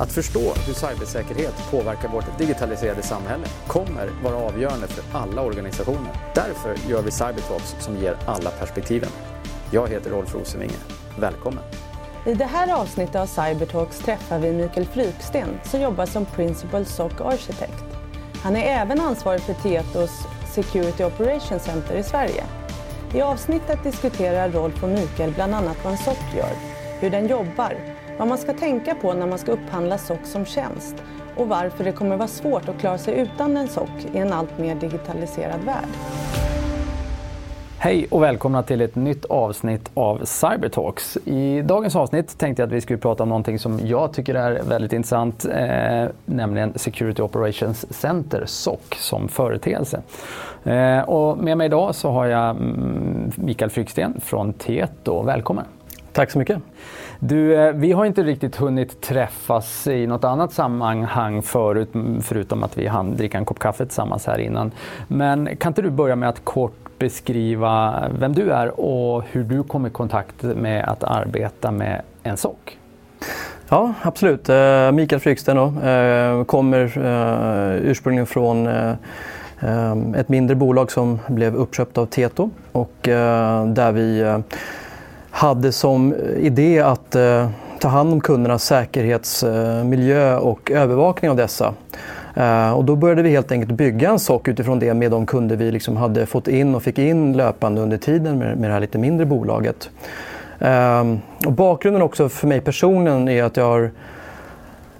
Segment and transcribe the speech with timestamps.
[0.00, 6.12] Att förstå hur cybersäkerhet påverkar vårt digitaliserade samhälle kommer vara avgörande för alla organisationer.
[6.34, 9.08] Därför gör vi Cybertalks som ger alla perspektiven.
[9.70, 10.78] Jag heter Rolf Rosenvinge.
[11.18, 11.64] Välkommen!
[12.26, 17.20] I det här avsnittet av Cybertalks träffar vi Mikael Fryksten som jobbar som Principal SOC
[17.20, 17.84] Architect.
[18.42, 20.10] Han är även ansvarig för Tietos
[20.54, 22.44] Security Operations Center i Sverige.
[23.14, 26.52] I avsnittet diskuterar Rolf och Mikael bland annat vad en SOC gör,
[27.00, 30.94] hur den jobbar, vad man ska tänka på när man ska upphandla SOC som tjänst
[31.36, 34.58] och varför det kommer vara svårt att klara sig utan en SOC i en allt
[34.58, 35.88] mer digitaliserad värld.
[37.80, 41.18] Hej och välkomna till ett nytt avsnitt av Cybertalks.
[41.24, 44.62] I dagens avsnitt tänkte jag att vi skulle prata om någonting som jag tycker är
[44.62, 50.02] väldigt intressant, eh, nämligen Security Operations Center, SOC, som företeelse.
[50.64, 55.22] Eh, och med mig idag så har jag mm, Mikael Fryksten från Tieto.
[55.22, 55.64] Välkommen!
[56.12, 56.58] Tack så mycket!
[57.20, 61.88] Du, eh, vi har inte riktigt hunnit träffas i något annat sammanhang förut,
[62.22, 64.70] förutom att vi hann dricka en kopp kaffe tillsammans här innan.
[65.08, 69.62] Men kan inte du börja med att kort beskriva vem du är och hur du
[69.62, 72.78] kom i kontakt med att arbeta med en sock?
[73.68, 74.48] Ja, absolut.
[74.48, 76.98] Eh, Mikael Fryksten då, eh, kommer
[77.82, 78.68] ursprungligen från
[80.16, 84.40] ett mindre bolag som blev uppköpt av Teto och där vi
[85.38, 87.48] hade som idé att eh,
[87.80, 91.74] ta hand om kundernas säkerhetsmiljö eh, och övervakning av dessa.
[92.34, 95.56] Eh, och då började vi helt enkelt bygga en SOC utifrån det med de kunder
[95.56, 98.80] vi liksom hade fått in och fick in löpande under tiden med, med det här
[98.80, 99.90] lite mindre bolaget.
[100.58, 101.04] Eh,
[101.46, 103.90] och bakgrunden också för mig personligen är att jag har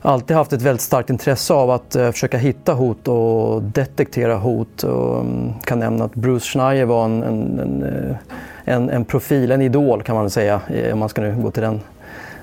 [0.02, 4.82] alltid haft ett väldigt starkt intresse av att eh, försöka hitta hot och detektera hot.
[4.82, 8.16] Och, mm, kan nämna att Bruce Schneier var en, en, en, eh,
[8.68, 10.60] en, en profil, en idol kan man säga,
[10.92, 11.80] om man ska nu gå till den,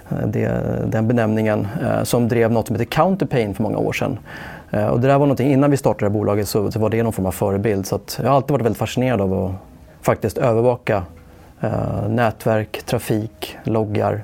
[0.10, 4.20] eh, det, den benämningen, eh, som drev något som heter Counterpain för många år sedan.
[4.72, 7.14] Eh, och det där var någonting, innan vi startade bolaget så, så var det någon
[7.14, 7.86] form av förebild.
[7.86, 9.52] Så jag har alltid varit väldigt fascinerad av att
[10.02, 11.04] faktiskt övervaka
[12.10, 14.24] nätverk, trafik, loggar,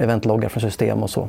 [0.00, 1.28] eventloggar från system och så.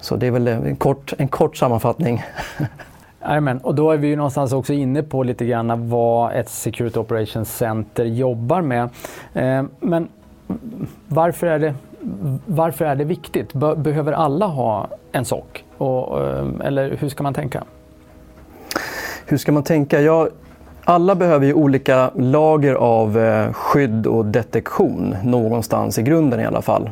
[0.00, 2.24] Så det är väl en kort, en kort sammanfattning.
[3.22, 3.58] Amen.
[3.58, 7.56] Och då är vi ju någonstans också inne på lite grann vad ett Security Operations
[7.56, 8.88] Center jobbar med.
[9.32, 10.08] Eh, men
[11.08, 11.74] varför är det,
[12.46, 13.52] varför är det viktigt?
[13.76, 15.44] Behöver alla ha en SOC?
[15.78, 17.64] Och, eh, eller hur ska man tänka?
[19.26, 20.00] Hur ska man tänka?
[20.00, 20.28] Ja,
[20.84, 26.62] alla behöver ju olika lager av eh, skydd och detektion någonstans i grunden i alla
[26.62, 26.90] fall.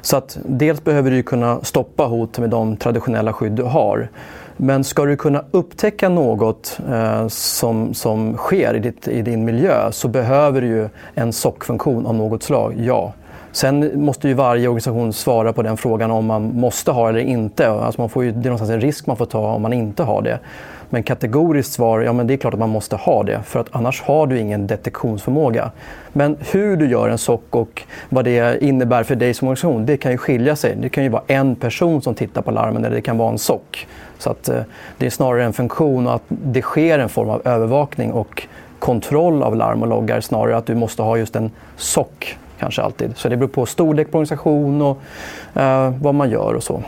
[0.00, 4.08] Så att dels behöver du kunna stoppa hot med de traditionella skydd du har.
[4.60, 9.92] Men ska du kunna upptäcka något eh, som, som sker i, ditt, i, din miljö
[9.92, 13.12] så behöver du ju en SOC-funktion av något slag, ja.
[13.52, 17.68] Sen måste ju varje organisation svara på den frågan om man måste ha eller inte.
[17.68, 20.02] Alltså man får ju, det är någonstans en risk man får ta om man inte
[20.02, 20.38] har det.
[20.90, 23.66] Men kategoriskt svar, ja men det är klart att man måste ha det för att
[23.70, 25.70] annars har du ingen detektionsförmåga.
[26.12, 29.96] Men hur du gör en SOC och vad det innebär för dig som organisation, det
[29.96, 30.76] kan ju skilja sig.
[30.80, 33.38] Det kan ju vara en person som tittar på larmen eller det kan vara en
[33.38, 33.86] SOC.
[34.18, 34.62] Så att, eh,
[34.98, 38.46] det är snarare en funktion och att det sker en form av övervakning och
[38.78, 42.06] kontroll av larm och loggar snarare att du måste ha just en SOC
[42.58, 43.16] kanske alltid.
[43.16, 44.98] Så det beror på storlek på organisation och
[45.60, 46.82] eh, vad man gör och så.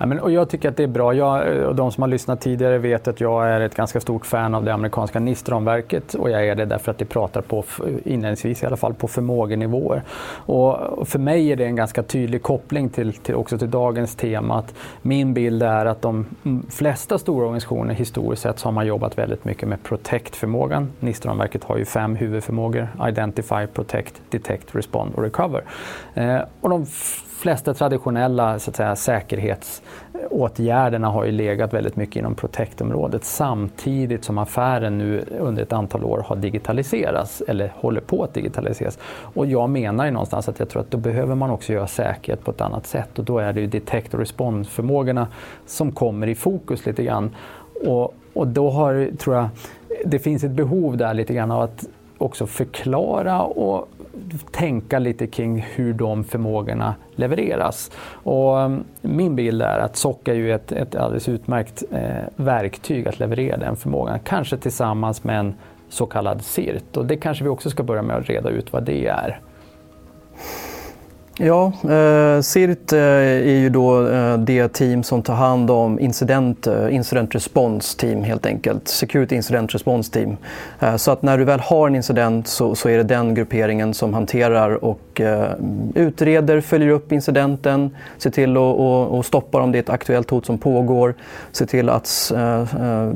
[0.00, 1.14] Ja, men, och jag tycker att det är bra.
[1.14, 4.26] Jag, eh, och de som har lyssnat tidigare vet att jag är ett ganska stort
[4.26, 7.64] fan av det amerikanska NIST-ramverket och jag är det därför att det pratar på,
[8.04, 10.02] inledningsvis i alla fall, på förmågenivåer.
[10.46, 14.14] Och, och för mig är det en ganska tydlig koppling till, till, också till dagens
[14.14, 14.58] tema.
[14.58, 16.26] Att min bild är att de
[16.70, 20.92] flesta stora organisationer historiskt sett så har man jobbat väldigt mycket med protect-förmågan.
[21.00, 22.88] NIST-ramverket har ju fem huvudförmågor.
[23.08, 25.64] Identify, Protect, Detect, Respond och Recover.
[26.14, 26.86] Eh, och de
[27.42, 28.96] flesta traditionella så att säga,
[29.72, 36.04] säkerhetsåtgärderna har ju legat väldigt mycket inom Protect-området samtidigt som affären nu under ett antal
[36.04, 38.98] år har digitaliserats eller håller på att digitaliseras.
[39.34, 42.44] Och jag menar ju någonstans att jag tror att då behöver man också göra säkerhet
[42.44, 45.26] på ett annat sätt och då är det ju detect och respond-förmågorna
[45.66, 47.30] som kommer i fokus lite grann.
[47.86, 49.48] Och, och då har, tror jag,
[50.04, 51.84] det finns ett behov där lite grann av att
[52.18, 53.88] också förklara och
[54.50, 57.90] tänka lite kring hur de förmågorna levereras.
[58.08, 63.08] Och mm, min bild är att SOC är ju ett, ett alldeles utmärkt eh, verktyg
[63.08, 64.18] att leverera den förmågan.
[64.24, 65.54] Kanske tillsammans med en
[65.88, 68.84] så kallad CIRT och det kanske vi också ska börja med att reda ut vad
[68.84, 69.40] det är.
[71.44, 76.66] Ja, eh, CIRT eh, är ju då eh, det team som tar hand om incident,
[76.66, 78.88] eh, incident response team helt enkelt.
[78.88, 80.36] Security incident response team.
[80.80, 83.94] Eh, så att när du väl har en incident så, så, är det den grupperingen
[83.94, 85.52] som hanterar och och eh,
[85.94, 90.58] utreder, följer upp incidenten, ser till att stoppa om det är ett aktuellt hot som
[90.58, 91.14] pågår,
[91.52, 93.10] ser till att eh, eh,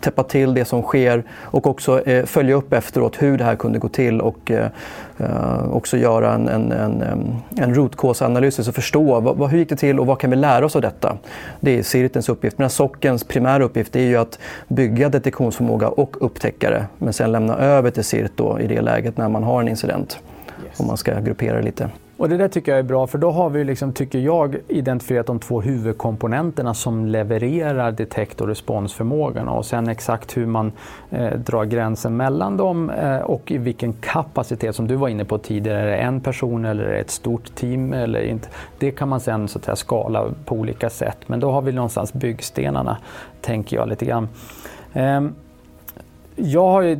[0.00, 3.88] täppa till det som sker och också följa upp efteråt hur det här kunde gå
[3.88, 4.52] till och
[5.72, 10.06] också göra en, en, en, en rotkåsanalys alltså förstå vad, hur gick det till och
[10.06, 11.16] vad kan vi lära oss av detta.
[11.60, 12.58] Det är Sirtens uppgift.
[12.58, 17.90] Men Sockens primära uppgift är ju att bygga detektionsförmåga och upptäckare men sen lämna över
[17.90, 20.18] till CIRT då, i det läget när man har en incident.
[20.78, 21.90] Om man ska gruppera det lite.
[22.18, 25.26] Och det där tycker jag är bra för då har vi, liksom, tycker jag, identifierat
[25.26, 30.72] de två huvudkomponenterna som levererar detekt och responsförmågan och sen exakt hur man
[31.10, 35.38] eh, drar gränsen mellan dem eh, och i vilken kapacitet, som du var inne på
[35.38, 38.48] tidigare, är det en person eller är det ett stort team eller inte?
[38.78, 41.72] Det kan man sen så att säga, skala på olika sätt men då har vi
[41.72, 42.98] någonstans byggstenarna,
[43.40, 44.28] tänker jag lite grann.
[44.92, 45.20] Eh,
[46.38, 46.98] jag har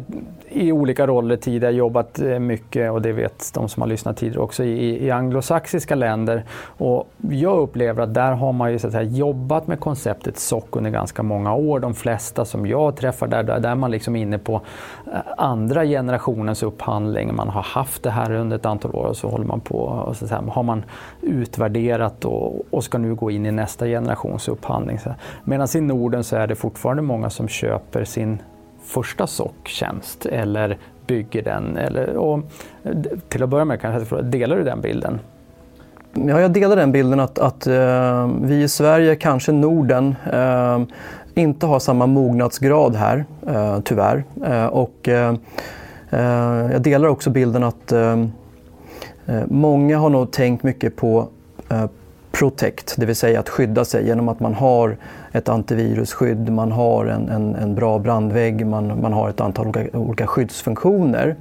[0.48, 4.42] i olika roller tidigare jobbat eh, mycket, och det vet de som har lyssnat tidigare
[4.42, 6.44] också, i, i anglosaxiska länder.
[6.66, 10.64] Och jag upplever att där har man ju så att säga, jobbat med konceptet SOC
[10.70, 11.80] under ganska många år.
[11.80, 14.54] De flesta som jag träffar där, där är man liksom inne på
[15.06, 17.34] eh, andra generationens upphandling.
[17.34, 20.16] Man har haft det här under ett antal år och så håller man på och
[20.16, 20.84] så säga, har man
[21.22, 24.98] utvärderat och, och ska nu gå in i nästa generations upphandling.
[25.44, 28.38] Medan i Norden så är det fortfarande många som köper sin
[28.88, 31.76] första SOC-tjänst eller bygger den?
[31.76, 32.40] Eller, och,
[33.28, 35.20] till att börja med, kan jag fråga, delar du den bilden?
[36.12, 40.80] Ja, jag delar den bilden att, att eh, vi i Sverige, kanske Norden, eh,
[41.34, 44.24] inte har samma mognadsgrad här, eh, tyvärr.
[44.46, 45.34] Eh, och, eh,
[46.10, 47.92] eh, jag delar också bilden att
[49.46, 51.28] många har nog tänkt mycket på
[52.38, 54.96] protect, det vill säga att skydda sig genom att man har
[55.32, 59.98] ett antivirusskydd, man har en, en, en bra brandvägg, man, man har ett antal olika,
[59.98, 61.36] olika skyddsfunktioner.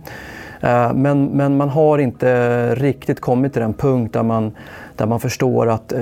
[0.61, 4.51] Eh, men, men man har inte riktigt kommit till den punkt där man,
[4.95, 5.99] där man förstår att eh,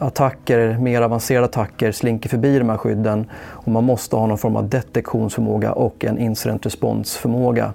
[0.00, 4.56] attacker, mer avancerade attacker slinker förbi de här skydden och man måste ha någon form
[4.56, 7.72] av detektionsförmåga och en incident responsförmåga eh,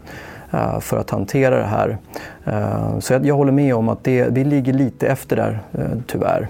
[0.81, 1.97] för att hantera det här.
[2.45, 5.99] Eh, så jag, jag håller med om att det, vi ligger lite efter där, eh,
[6.07, 6.47] tyvärr.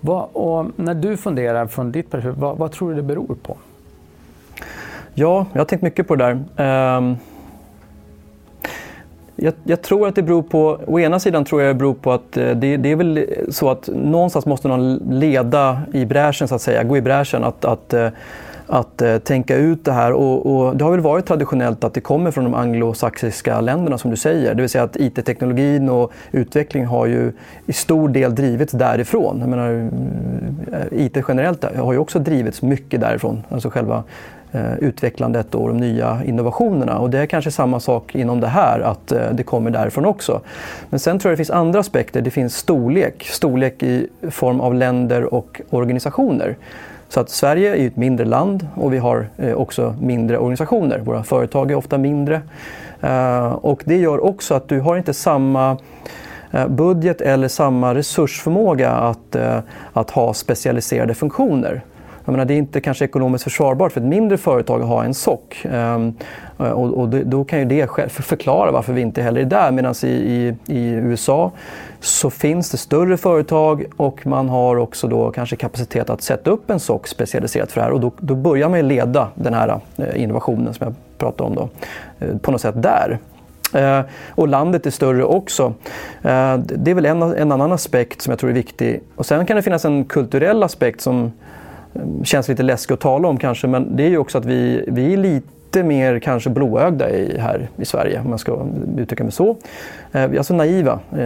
[0.00, 3.56] Vad, och när du funderar från ditt perspektiv, vad, vad, tror du det beror på?
[5.14, 6.24] Ja, jag har tänkt mycket på det
[6.56, 6.96] där.
[6.96, 7.16] Um,
[9.36, 12.12] jag, jag, tror att det beror på, å ena sidan tror jag det beror på
[12.12, 16.54] att eh, det, det, är väl så att någonstans måste någon leda i bräschen så
[16.54, 17.44] att säga, gå i bräschen.
[17.44, 18.08] Att, att eh,
[18.70, 20.12] att eh, tänka ut det här.
[20.12, 24.10] Och, och, det har väl varit traditionellt att det kommer från de anglosaxiska länderna som
[24.10, 24.54] du säger.
[24.54, 27.32] Det vill säga att IT-teknologin och utveckling har ju
[27.66, 29.36] i stor del drivits därifrån.
[29.40, 29.90] Jag menar,
[30.72, 33.42] eh, IT generellt har ju också drivits mycket därifrån.
[33.48, 34.04] Alltså själva
[34.52, 36.98] eh, utvecklandet och de nya innovationerna.
[36.98, 40.40] Och det är kanske samma sak inom det här, att eh, det kommer därifrån också.
[40.90, 42.20] Men sen tror jag det finns andra aspekter.
[42.20, 46.56] Det finns storlek, storlek i form av länder och organisationer.
[47.10, 50.98] Så att Sverige är ett mindre land och vi har eh, också mindre organisationer.
[50.98, 52.42] Våra företag är ofta mindre.
[53.00, 55.76] Eh, och det gör också att du har inte samma
[56.50, 59.36] eh, budget eller samma resursförmåga att,
[59.92, 61.82] att ha specialiserade funktioner.
[62.24, 65.14] Jag menar, det är inte kanske ekonomiskt försvarbart för ett mindre företag att ha en
[65.14, 65.40] SOC.
[65.64, 66.14] Um, ehm,
[66.58, 69.70] och, och då kan ju det förklara varför vi inte heller är där.
[69.72, 71.52] Medan i, i, i, USA
[72.00, 76.70] så finns det större företag och man har också då kanske kapacitet att sätta upp
[76.70, 77.92] en SOC specialiserat för det här.
[77.92, 81.68] Och då, då börjar man leda den här eh, innovationen som jag pratade om då,
[82.26, 83.18] eh, på något sätt där.
[83.74, 85.74] Eh, och landet är större också.
[86.22, 89.00] Det är väl en, en, annan aspekt som jag tror är viktig.
[89.16, 91.32] Och sen kan det finnas en kulturell aspekt som
[92.24, 95.12] känns lite läskigt att tala om kanske, men det är ju också att vi, vi
[95.12, 98.66] är lite mer kanske blåögda i, här i Sverige, om man ska
[98.98, 99.50] uttrycka mig så.
[100.12, 101.00] Eh, vi är alltså naiva.
[101.12, 101.18] Eh,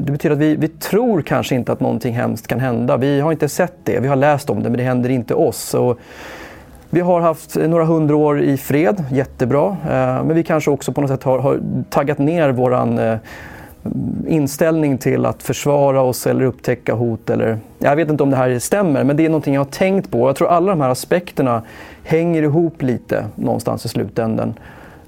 [0.00, 2.96] det betyder att vi, vi tror kanske inte att någonting hemskt kan hända.
[2.96, 5.74] Vi har inte sett det, vi har läst om det, men det händer inte oss.
[5.74, 5.98] Och
[6.90, 9.76] vi har haft några hundra år i fred, jättebra.
[9.84, 11.60] Eh, men vi kanske också på något sätt har, har
[11.90, 13.18] taggat ner våran eh,
[14.26, 17.30] inställning till att försvara oss eller upptäcka hot.
[17.30, 20.10] Eller, jag vet inte om det här stämmer, men det är någonting jag har tänkt
[20.10, 20.28] på.
[20.28, 21.62] Jag tror alla de här aspekterna
[22.04, 24.54] hänger ihop lite någonstans i slutändan.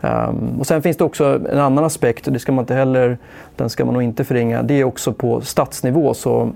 [0.01, 2.75] Um, ehm, och sen finns det också en annan aspekt, och det ska man inte
[2.75, 3.19] heller,
[3.57, 4.63] den ska man nog inte förringa.
[4.63, 6.15] Det är också på statsnivå.
[6.15, 6.51] Så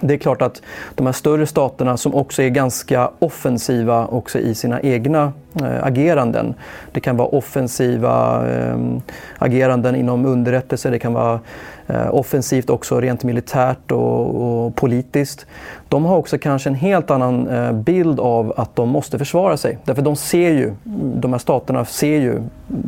[0.00, 0.62] det är klart att
[0.94, 6.54] de här större staterna som också är ganska offensiva också i sina egna eh, ageranden.
[6.92, 8.76] Det kan vara offensiva eh,
[9.38, 11.40] ageranden inom underrättelse, det kan vara
[11.86, 15.46] Eh, offensivt också rent militärt och, och, politiskt.
[15.88, 19.78] De har också kanske en helt annan eh, bild av att de måste försvara sig.
[19.84, 20.72] Därför de ser ju,
[21.14, 22.42] de här staterna ser ju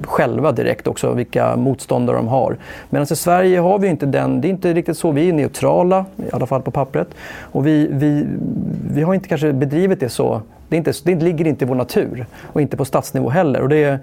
[0.04, 2.56] själva direkt också vilka motståndare de har.
[2.90, 6.04] Medan i Sverige har vi inte den, det är inte riktigt så, vi är neutrala,
[6.16, 7.08] i alla fall på pappret.
[7.40, 8.26] Och vi, vi,
[8.90, 11.74] vi har inte kanske bedrivit det så det, är inte, det ligger inte i vår
[11.74, 13.62] natur och inte på statsnivå heller.
[13.62, 14.00] Och det,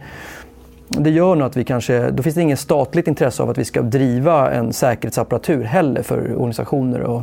[0.98, 3.66] det gör nog att vi kanske, då finns det inget statligt intresse av att vi
[3.66, 7.22] ska driva en säkerhetsapparatur heller för organisationer och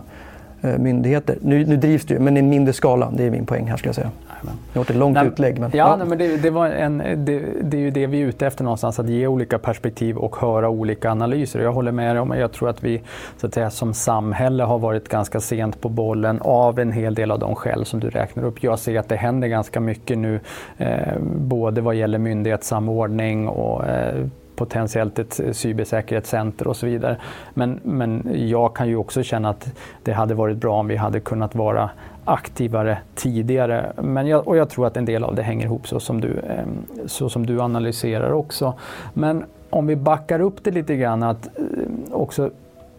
[0.61, 1.39] eh, myndigheter.
[1.41, 3.13] Nu, nu drivs det ju, men i mindre skala.
[3.17, 4.11] Det är min poäng här skulle jag säga.
[4.43, 5.59] Det har varit ett långt nej, utlägg.
[5.59, 5.97] Men, ja, ja.
[5.97, 8.65] Nej, men det, det, var en, det, det, är ju det vi är ute efter
[8.65, 11.61] någonstans, att ge olika perspektiv och höra olika analyser.
[11.61, 13.03] Jag håller med dig om, jag tror att vi
[13.37, 17.31] så att säga, som samhälle har varit ganska sent på bollen av en hel del
[17.31, 18.63] av de skäl som du räknar upp.
[18.63, 20.41] Jag ser att det händer ganska mycket nu,
[20.77, 24.27] eh, både vad gäller myndighetssamordning och eh,
[24.59, 27.17] potentiellt ett cybersäkerhetscenter och så vidare.
[27.55, 31.21] Men, men jag kan ju också känna att det hade varit bra om vi hade
[31.21, 31.91] kunnat vara
[32.29, 33.93] aktivare tidigare.
[33.97, 36.41] Men jag, och jag tror att en del av det hänger ihop så som, du,
[36.49, 38.75] ehm, så som du analyserar också.
[39.15, 42.51] Men om vi backar upp det lite grann att eh, också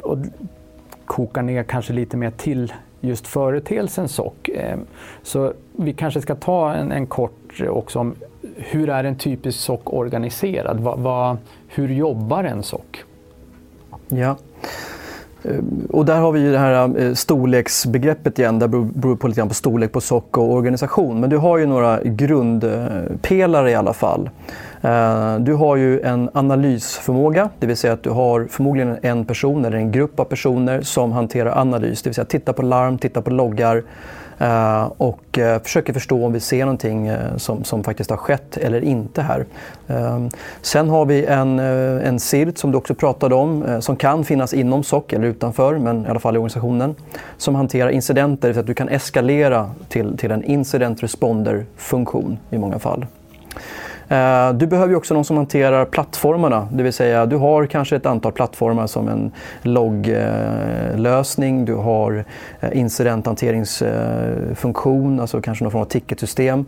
[0.01, 0.17] och
[1.05, 4.33] kokar ner kanske lite mer till just företeelsen SOC.
[4.55, 4.79] Ehm,
[5.23, 8.15] så vi kanske ska ta en, en kort eh, också om
[8.55, 10.79] hur är en typisk SOC organiserad?
[10.79, 12.81] Va, va, hur jobbar en SOC?
[14.07, 14.35] Ja.
[15.43, 15.55] Eh,
[15.89, 19.47] och där har vi ju det här eh, storleksbegreppet igen, det beror på lite grann
[19.47, 21.19] på storlek på SOC och organisation.
[21.19, 24.29] Men du har ju några grundpelare i alla fall.
[24.81, 29.65] Eh, du har ju en analysförmåga, det vill säga att du har förmodligen en person
[29.65, 33.21] eller en grupp av personer som hanterar analys, det vill säga titta på larm, titta
[33.21, 33.83] på loggar,
[34.39, 38.57] Eh, och eh, försöker förstå om vi ser någonting eh, som, som faktiskt har skett
[38.57, 39.45] eller inte här.
[39.87, 40.29] Ehm,
[40.61, 44.83] sen har vi en, en CIRT som du också pratade om som kan finnas inom
[44.83, 46.95] SOC eller utanför, men i alla fall i organisationen,
[47.37, 52.79] som hanterar incidenter så att du kan eskalera till, till en incident responder-funktion i många
[52.79, 53.05] fall.
[54.09, 58.05] Eh, du behöver också någon som hanterar plattformarna, det vill säga du har kanske ett
[58.05, 62.25] antal plattformar som en logglösning, du har
[62.59, 66.65] eh, incidenthanteringsfunktion, eh, alltså kanske någon form av ticketsystem.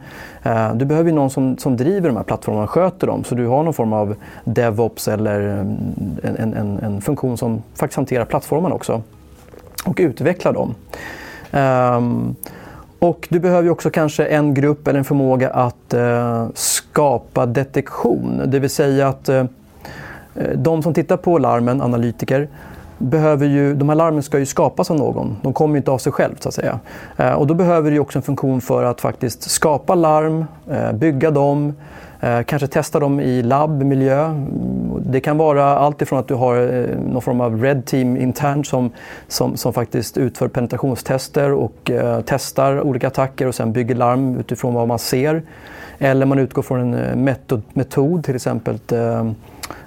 [0.73, 3.63] Du behöver någon som, som driver de här plattformarna och sköter dem, så du har
[3.63, 5.77] någon form av DevOps eller mm,
[6.23, 9.01] en, en, en, en funktion som faktiskt hanterar plattformarna också
[9.85, 10.75] och utvecklar dem.
[11.51, 12.35] Ehm,
[13.01, 18.41] och du behöver också kanske en grupp eller en förmåga att eh, skapa detektion.
[18.45, 19.43] Det vill säga att eh,
[20.55, 22.47] de som tittar på larmen, analytiker,
[22.97, 25.37] behöver ju, de här larmen ska ju skapas av någon.
[25.41, 26.79] De kommer inte av sig själv så att säga.
[27.17, 31.31] Eh, och då behöver du också en funktion för att faktiskt skapa larm, eh, bygga
[31.31, 31.73] dem,
[32.23, 34.33] Eh, kanske testa dem i labbmiljö.
[34.99, 38.67] Det kan vara allt ifrån att du har eh, någon form av Red Team internt
[38.67, 38.91] som,
[39.27, 44.73] som, som faktiskt utför penetrationstester och eh, testar olika attacker och sen bygger larm utifrån
[44.73, 45.43] vad man ser.
[45.99, 49.31] Eller man utgår från en eh, metod, metod till exempel eh,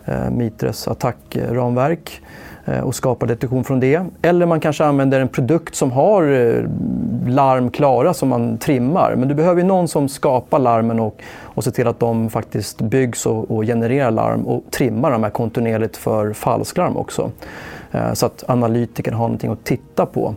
[0.05, 4.03] eh, Mitres attackramverk Eh, Eh, och skapar detektion från det.
[4.23, 6.65] Eller man kanske använder en produkt som har eh,
[7.29, 9.15] larm klara som man trimmar.
[9.17, 13.27] Men du behöver någon som skapar larmen och, och ser till att de faktiskt byggs
[13.27, 17.31] och, och genererar larm och trimmar de här kontinuerligt för falsklarm också.
[17.93, 20.35] Eh, så att analytikern har någonting att titta på.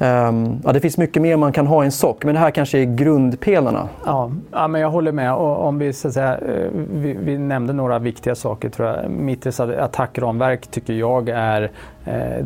[0.00, 2.50] Um, ja, det finns mycket mer man kan ha i en sock, men det här
[2.50, 3.88] kanske är grundpelarna.
[4.04, 5.34] Ja, ja men jag håller med.
[5.34, 8.68] Och om vi, så att säga, eh, vi, vi nämnde några viktiga saker.
[8.68, 9.10] Tror jag.
[9.10, 11.70] Mittes attackramverk tycker jag är
[12.04, 12.44] eh,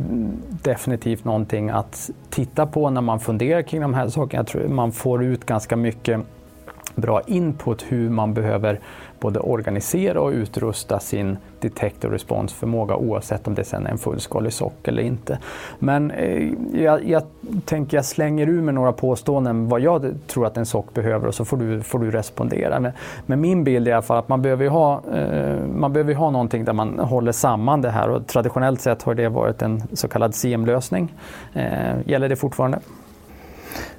[0.63, 4.39] definitivt någonting att titta på när man funderar kring de här sakerna.
[4.41, 6.21] Jag tror man får ut ganska mycket
[6.95, 8.81] bra input hur man behöver
[9.21, 14.53] både organisera och utrusta sin detect och responsförmåga oavsett om det sen är en fullskalig
[14.53, 15.39] sock eller inte.
[15.79, 17.23] Men eh, jag, jag
[17.65, 21.35] tänker jag slänger ur med några påståenden vad jag tror att en sock behöver och
[21.35, 22.81] så får du, får du respondera.
[22.81, 22.93] Men,
[23.27, 26.31] men min bild är i alla fall att man behöver ha, eh, man behöver ha
[26.31, 30.09] någonting där man håller samman det här och traditionellt sett har det varit en så
[30.09, 31.15] kallad CM-lösning.
[31.53, 32.81] Eh, gäller det fortfarande?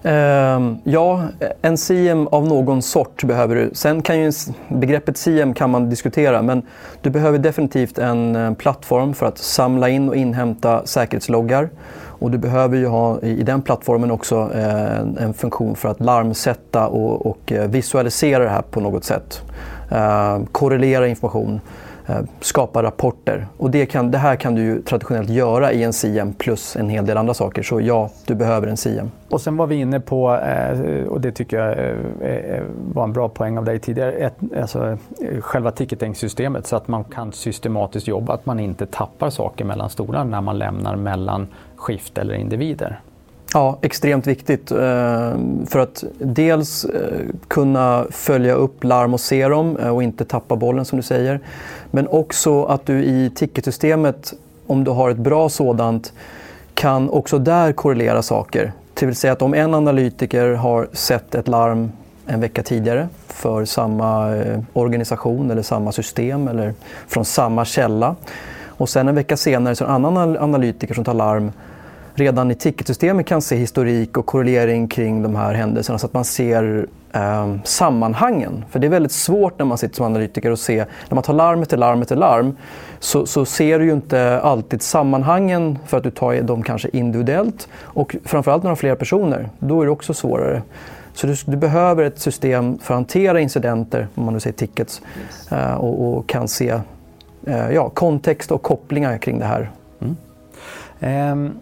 [0.05, 1.23] Uh, ja,
[1.61, 3.69] en CM av någon sort behöver du.
[3.73, 4.31] Sen kan ju
[4.69, 6.61] begreppet CM kan man diskutera men
[7.01, 11.69] du behöver definitivt en eh, plattform för att samla in och inhämta säkerhetsloggar.
[12.21, 15.99] Och du behöver ju ha i den plattformen också eh, en, en funktion för att
[15.99, 19.41] larmsätta och, och eh, visualisera det här på något sätt.
[19.91, 21.61] Uh, korrelera information.
[22.11, 23.47] Eh, skapa rapporter.
[23.57, 26.89] Och det, kan, det här kan du ju traditionellt göra i en CM plus en
[26.89, 27.63] hel del andra saker.
[27.63, 29.11] Så ja, du behöver en CM.
[29.29, 31.79] Och sen var vi inne på, eh, och det tycker jag
[32.31, 32.63] eh,
[32.93, 34.97] var en bra poäng av dig tidigare, ett, alltså,
[35.41, 40.23] själva ticketing-systemet så att man kan systematiskt jobba, att man inte tappar saker mellan stolarna
[40.23, 42.99] när man lämnar mellan skift eller individer.
[43.53, 44.71] Ja, extremt viktigt.
[44.71, 44.77] Eh,
[45.67, 50.55] för att dels eh, kunna följa upp larm och se dem eh, och inte tappa
[50.55, 51.39] bollen som du säger.
[51.91, 54.33] Men också att du i ticketsystemet,
[54.67, 56.13] om du har ett bra sådant,
[56.73, 58.71] kan också där korrelera saker.
[58.93, 61.91] Det vill säga att om en analytiker har sett ett larm
[62.25, 64.43] en vecka tidigare för samma
[64.73, 66.73] organisation eller samma system eller
[67.07, 68.15] från samma källa
[68.67, 71.51] och sen en vecka senare så är det en annan analytiker som tar larm
[72.13, 76.25] redan i ticketsystemet kan se historik och korrelering kring de här händelserna så att man
[76.25, 78.65] ser eh, sammanhangen.
[78.69, 80.77] För det är väldigt svårt när man sitter som analytiker och se,
[81.09, 82.57] när man tar larm efter larm efter larm,
[82.99, 87.67] så, så ser du ju inte alltid sammanhangen för att du tar dem kanske individuellt
[87.73, 90.61] och framförallt när du har flera personer, då är det också svårare.
[91.13, 95.01] Så du, du, behöver ett system för att hantera incidenter, om man nu säger tickets,
[95.21, 95.51] yes.
[95.51, 96.79] eh, och, och, kan se
[97.45, 99.71] eh, ja, kontext och kopplingar kring det här.
[99.99, 100.15] Mm.
[101.31, 101.53] Um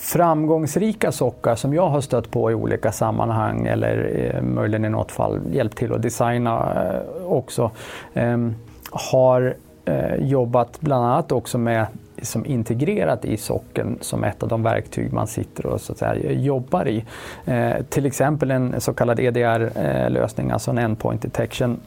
[0.00, 5.12] framgångsrika sockar som jag har stött på i olika sammanhang eller eh, möjligen i något
[5.12, 7.70] fall hjälpt till att designa eh, också
[8.14, 8.54] ehm,
[8.90, 11.86] har eh, jobbat bland annat också med
[12.22, 16.32] som integrerat i socken som ett av de verktyg man sitter och så att säga,
[16.32, 17.04] jobbar i.
[17.44, 21.80] Eh, till exempel en så kallad EDR-lösning, alltså en endpoint detection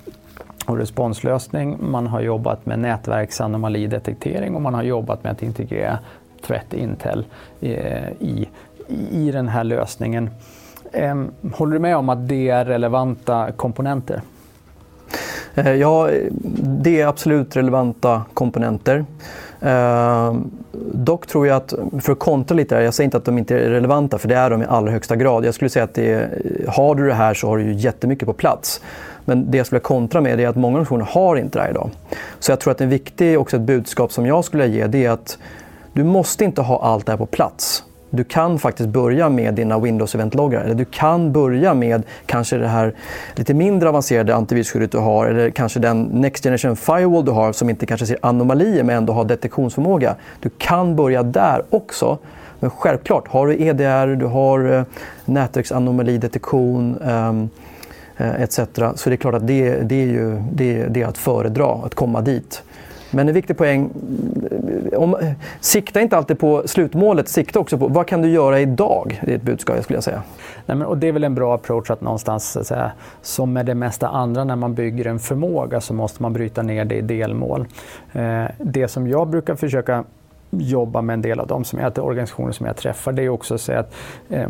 [0.65, 1.77] och responslösning.
[1.79, 5.99] Man har jobbat med nätverksanomalidetektering och man har jobbat med att integrera
[6.47, 7.25] Threat Intel
[7.61, 8.49] eh, i,
[9.11, 10.29] i den här lösningen.
[11.53, 14.21] Håller du med om att det är relevanta komponenter?
[15.55, 16.09] Eh, ja,
[16.63, 19.05] det är absolut relevanta komponenter.
[19.61, 20.35] Eh,
[20.93, 23.55] dock tror jag att, för att kontra lite här, jag säger inte att de inte
[23.55, 25.45] är relevanta för det är de i allra högsta grad.
[25.45, 26.29] Jag skulle säga att det,
[26.67, 28.81] har du det här så har du ju jättemycket på plats.
[29.25, 31.89] Men det jag skulle kontra med är att många organisationer har inte det här idag.
[32.39, 35.09] Så jag tror att en viktig också ett budskap som jag skulle ge det är
[35.09, 35.37] att
[35.93, 37.83] du måste inte ha allt det här på plats.
[38.15, 40.61] Du kan faktiskt börja med dina Windows Event-loggar.
[40.61, 42.93] Eller du kan börja med kanske det här
[43.35, 45.25] lite mindre avancerade antivirusskyddet du har.
[45.25, 49.13] Eller kanske den Next Generation Firewall du har som inte kanske ser anomalier men ändå
[49.13, 50.15] har detektionsförmåga.
[50.39, 52.17] Du kan börja där också.
[52.59, 54.83] Men självklart, har du EDR, du har eh,
[55.25, 57.49] nätverksanomalidetektion ehm,
[58.17, 58.59] eh, um, etc.
[58.95, 61.95] Så det är klart att det, det, är ju, det, det är att föredra, att
[61.95, 62.63] komma dit.
[63.13, 63.89] Men en viktig poäng,
[64.95, 65.17] om,
[65.59, 69.21] sikta inte alltid på slutmålet, sikta också på vad kan du göra idag?
[69.25, 70.23] Det är ett budskap jag skulle säga.
[70.65, 73.65] Nej, men, och det är väl en bra approach att någonstans, att säga, som med
[73.65, 77.01] det mesta andra när man bygger en förmåga så måste man bryta ner det i
[77.01, 77.65] delmål.
[78.13, 80.03] Eh, det som jag brukar försöka
[80.49, 83.55] jobba med en del av de som jag, organisationer som jag träffar, det är också
[83.55, 83.93] att säga att
[84.29, 84.47] eh,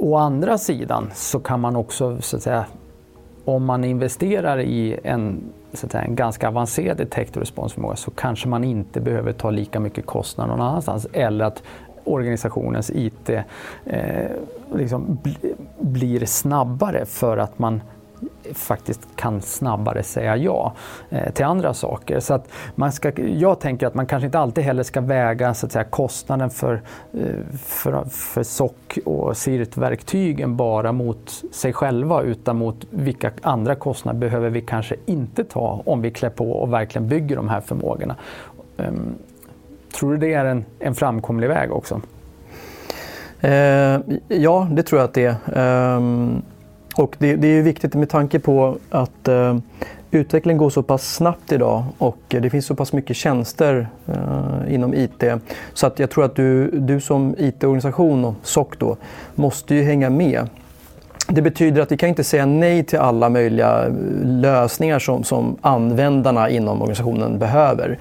[0.00, 2.64] Å andra sidan så kan man också så att säga,
[3.44, 5.40] om man investerar i en,
[5.72, 9.80] så att säga, en ganska avancerad detektor responsförmåga så kanske man inte behöver ta lika
[9.80, 11.06] mycket kostnad någon annanstans.
[11.12, 11.62] Eller att
[12.04, 13.30] organisationens IT
[13.84, 14.30] eh,
[14.74, 15.18] liksom
[15.78, 17.80] blir snabbare för att man
[18.54, 20.72] faktiskt kan snabbare säga ja
[21.10, 22.20] eh, till andra saker.
[22.20, 25.66] Så att man ska, jag tänker att man kanske inte alltid heller ska väga så
[25.66, 28.72] att säga, kostnaden för, eh, för, för SOC
[29.04, 35.44] och SIRT-verktygen bara mot sig själva utan mot vilka andra kostnader behöver vi kanske inte
[35.44, 38.16] ta om vi klär på och verkligen bygger de här förmågorna.
[38.76, 39.14] Um,
[39.98, 42.00] tror du det är en, en framkomlig väg också?
[43.40, 45.36] Eh, ja, det tror jag att det är.
[45.54, 46.42] Ehm,
[46.98, 49.56] och det, det är viktigt med tanke på att eh,
[50.10, 54.94] utvecklingen går så pass snabbt idag och det finns så pass mycket tjänster eh, inom
[54.94, 55.24] IT.
[55.74, 58.96] Så att jag tror att du, du som IT-organisation och SOC då
[59.34, 60.48] måste ju hänga med.
[61.28, 65.56] Det betyder att vi kan inte säga nej till alla möjliga eh, lösningar som, som
[65.60, 67.98] användarna inom organisationen behöver.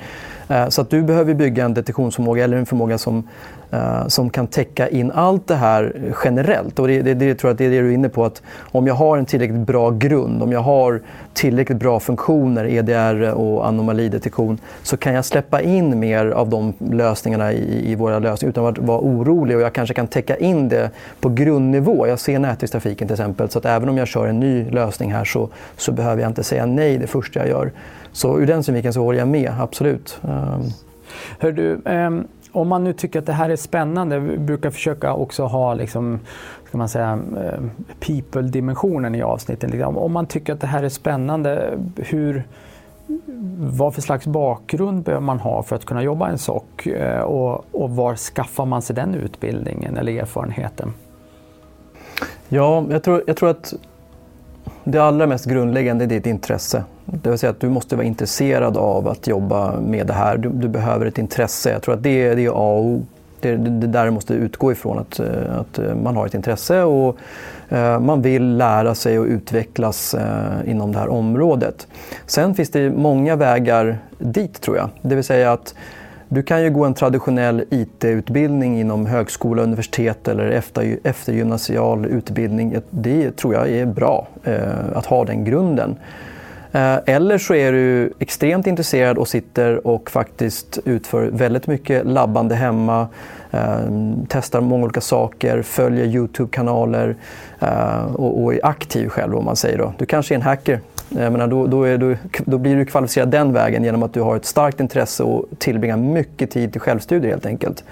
[0.50, 3.24] Eh, så att du behöver bygga en detektionsförmåga eller en förmåga som
[3.72, 6.80] eh, som kan täcka in allt det här generellt.
[6.80, 8.26] Och det, det, det tror jag det är det du är inne på.
[8.26, 11.02] att Om jag har en tillräckligt bra grund, om jag har
[11.34, 17.54] tillräckligt bra funktioner, EDR och anomalidetektion, så kan jag släppa in mer av de lösningarna
[17.54, 19.56] i, i våra lösningar utan att vara orolig.
[19.56, 22.08] Och jag kanske kan täcka in det på grundnivå.
[22.08, 23.50] Jag ser nätverkstrafiken till exempel.
[23.50, 26.44] Så att även om jag kör en ny lösning här så, så behöver jag inte
[26.44, 27.72] säga nej det första jag gör.
[28.18, 30.20] Så ur den synvinkeln så håller jag med, absolut.
[30.22, 30.64] Um.
[31.40, 35.14] Hör du, um om man nu tycker att det här är spännande, vi brukar försöka
[35.14, 36.20] också ha liksom,
[36.68, 37.60] ska man säga, eh,
[38.00, 39.72] people-dimensionen i avsnitten.
[39.72, 39.98] Liksom.
[39.98, 42.44] Om man tycker att det här är spännande, hur,
[43.58, 47.22] vad för slags bakgrund behöver man ha för att kunna jobba i en SOC eh,
[47.22, 50.94] och, och var skaffar man sig den utbildningen eller erfarenheten?
[52.50, 53.74] Ja, jag tror, jag tror att
[54.84, 56.84] det allra mest grundläggande är ditt intresse.
[57.12, 60.38] Det vill säga att du måste vara intresserad av att jobba med det här.
[60.38, 61.72] Du, du behöver ett intresse.
[61.72, 63.06] Jag tror att det, det är A och O.
[63.40, 67.18] Det är det där måste utgå ifrån, att, att man har ett intresse och
[67.70, 71.88] eh, man vill lära sig och utvecklas eh, inom det här området.
[72.26, 74.90] Sen finns det många vägar dit tror jag.
[75.02, 75.76] Det vill säga att
[76.30, 82.78] du kan ju gå en traditionell IT-utbildning inom högskola, universitet eller efter, eftergymnasial utbildning.
[82.90, 84.58] Det tror jag är bra, eh,
[84.96, 85.96] att ha den grunden.
[86.72, 92.56] Eh, eller så är du extremt intresserad och sitter och faktiskt utför väldigt mycket labbande
[92.56, 93.08] hemma,
[93.52, 93.78] eh,
[94.28, 97.16] testar många olika saker, följer Youtube-kanaler
[97.60, 99.94] eh, och, är aktiv själv om man säger då.
[99.98, 100.80] Du kanske är en hacker.
[101.10, 104.36] Jag menar, då, då, du, då, blir du kvalificerad den vägen genom att du har
[104.36, 107.84] ett starkt intresse och tillbringar mycket tid till självstudier helt enkelt.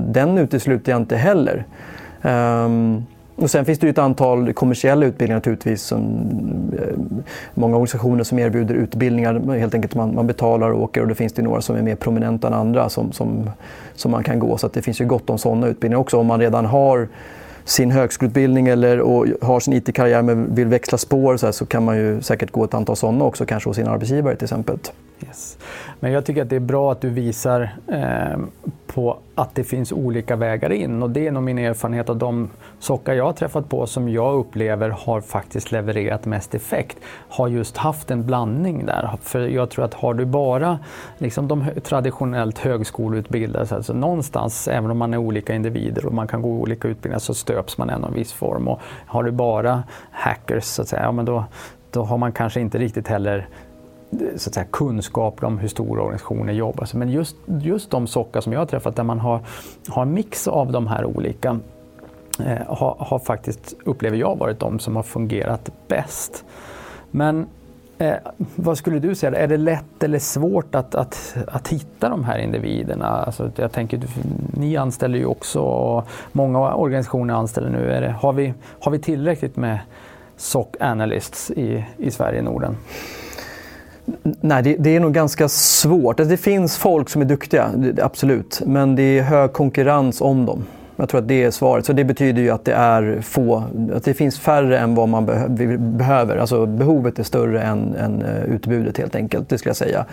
[0.00, 1.64] Den utesluter jag inte heller.
[2.22, 3.06] Ehm,
[3.38, 5.82] och sen finns det ju ett antal kommersiella utbildningar naturligtvis.
[5.82, 6.02] Som,
[6.78, 6.98] eh,
[7.54, 9.58] många organisationer som erbjuder utbildningar.
[9.58, 11.96] Helt enkelt man, man betalar och åker och det finns det några som är mer
[11.96, 13.50] prominenta än andra som, som,
[13.94, 14.58] som man kan gå.
[14.58, 17.08] Så det finns ju gott om sådana utbildningar också om man redan har
[17.64, 21.84] sin högskoleutbildning eller och har sin IT-karriär men vill växla spår så, här, så kan
[21.84, 24.78] man ju säkert gå ett antal sådana också, kanske hos sin arbetsgivare till exempel.
[25.26, 25.58] Yes.
[26.00, 28.38] Men jag tycker att det är bra att du visar eh,
[28.86, 32.50] på att det finns olika vägar in och det är nog min erfarenhet av de
[32.78, 37.76] sockar jag har träffat på som jag upplever har faktiskt levererat mest effekt har just
[37.76, 39.10] haft en blandning där.
[39.22, 40.78] För jag tror att har du bara
[41.18, 46.42] liksom de traditionellt högskoleutbildade, alltså någonstans, även om man är olika individer och man kan
[46.42, 48.68] gå olika utbildningar så stöps man ändå i en viss form.
[48.68, 51.44] Och har du bara hackers så att säga, ja, men då,
[51.90, 53.48] då har man kanske inte riktigt heller
[54.10, 56.88] så att säga, kunskaper om hur stora organisationer jobbar.
[56.94, 59.40] Men just, just de sockar som jag har träffat där man har,
[59.88, 61.58] har en mix av de här olika
[62.44, 66.44] eh, har, har, faktiskt, upplever jag, varit de som har fungerat bäst.
[67.10, 67.46] Men
[67.98, 68.14] eh,
[68.56, 72.38] vad skulle du säga, är det lätt eller svårt att, att, att hitta de här
[72.38, 73.06] individerna?
[73.06, 74.00] Alltså, jag tänker,
[74.52, 77.92] ni anställer ju också och många organisationer anställer nu.
[77.92, 79.78] Är det, har, vi, har vi tillräckligt med
[80.36, 82.76] SOC analysts i, i Sverige och Norden?
[84.40, 86.20] Nej, det, det, är nog ganska svårt.
[86.20, 87.70] Alltså, det finns folk som är duktiga,
[88.02, 88.62] absolut.
[88.66, 90.64] Men det är hög konkurrens om dem.
[90.96, 91.86] Jag tror att det är svaret.
[91.86, 95.26] Så det betyder ju att det är få, att det finns färre än vad man
[95.98, 96.36] behöver.
[96.36, 100.04] Alltså behovet är större än, än eh, utbudet helt enkelt, det skulle jag säga.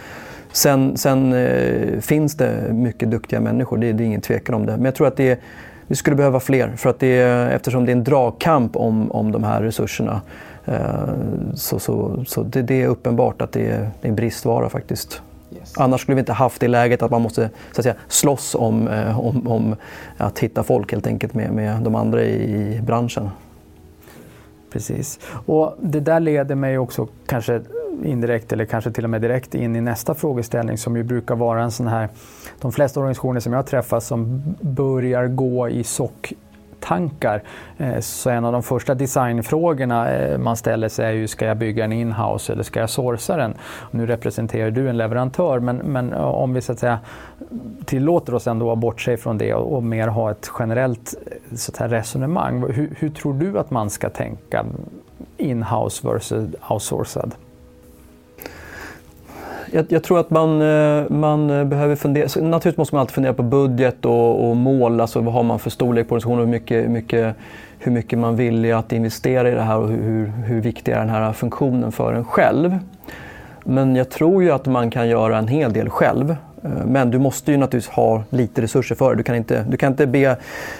[0.51, 4.71] Sen, sen eh, finns det mycket duktiga människor, det, det är ingen tvekan om det.
[4.71, 5.39] Men jag tror att det,
[5.87, 7.21] vi skulle behöva fler för att det,
[7.53, 10.21] eftersom det är en dragkamp om, om de här resurserna.
[10.65, 11.09] Eh,
[11.53, 15.21] så, så, så det, det, är uppenbart att det är, en bristvara faktiskt.
[15.51, 15.73] Yes.
[15.77, 18.87] Annars skulle vi inte haft det läget att man måste så att säga, slåss om,
[18.87, 19.75] eh, om, om
[20.17, 23.29] att hitta folk helt enkelt med, med de andra i, branschen.
[24.71, 25.19] Precis.
[25.45, 27.61] Och det där leder mig också kanske
[28.03, 31.63] indirekt eller kanske till och med direkt in i nästa frågeställning som ju brukar vara
[31.63, 32.09] en sån här,
[32.61, 36.33] de flesta organisationer som jag träffar som börjar gå i SOC
[36.79, 37.43] tankar.
[37.77, 41.57] Eh, så en av de första designfrågorna eh, man ställer sig är ju, ska jag
[41.57, 43.53] bygga en inhouse eller ska jag sourca den?
[43.91, 46.99] Nu representerar du en leverantör men, men eh, om vi så att säga
[47.85, 51.15] tillåter oss ändå att bortse från det och, och mer ha ett generellt
[51.55, 52.61] så att säga, resonemang.
[52.73, 54.65] Hur, hur tror du att man ska tänka
[55.37, 57.35] inhouse versus outsourcad?
[59.75, 62.23] Jag, jag, tror att man, eh, man eh, behöver fundera.
[62.25, 65.01] Naturligtvis måste man alltid fundera på budget och, och mål.
[65.01, 67.35] Alltså vad har man för storlek på organisationen hur mycket, mycket,
[67.79, 71.09] hur mycket man vill att investera i det här och hur, hur viktig är den
[71.09, 72.77] här funktionen för en själv.
[73.63, 76.35] Men jag tror ju att man kan göra en hel del själv.
[76.65, 79.15] Eh, men du måste ju naturligtvis ha lite resurser för det.
[79.15, 80.37] Du kan inte, du kan inte be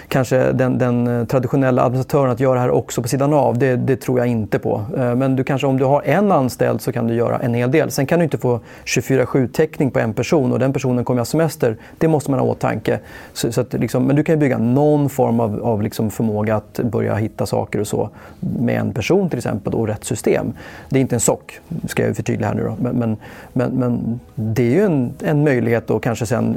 [0.08, 3.58] kanske den, den eh, traditionella administratören att göra det här också på sidan av.
[3.58, 4.84] Det, det, tror jag inte på.
[4.96, 7.70] Eh, men du kanske, om du har en anställd så kan du göra en hel
[7.70, 7.90] del.
[7.90, 11.76] Sen kan du inte få 24-7-täckning på en person och den personen kommer ha semester.
[11.98, 12.98] Det måste man ha i åtanke.
[13.32, 16.80] Så, så att liksom, men du kan bygga någon form av, av liksom förmåga att
[16.84, 20.52] börja hitta saker och så med en person till exempel och rätt system.
[20.88, 22.76] Det är inte en sock, ska jag förtydliga här nu då.
[22.80, 23.16] Men, men,
[23.52, 26.56] men, men det är ju en, en möjlighet verksamhet och kanske sen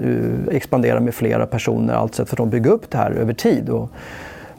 [0.50, 3.70] eh, expandera med flera personer, allt sätt för att bygga upp det här över tid.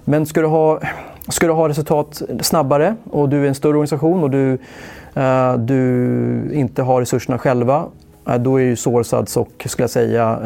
[0.05, 0.81] Men ska du, ha,
[1.29, 4.59] ska du ha resultat snabbare och du är en större organisation och du,
[5.17, 7.87] uh, du inte har resurserna själva,
[8.29, 10.39] uh, då är ju Sourcads och skulle jag säga,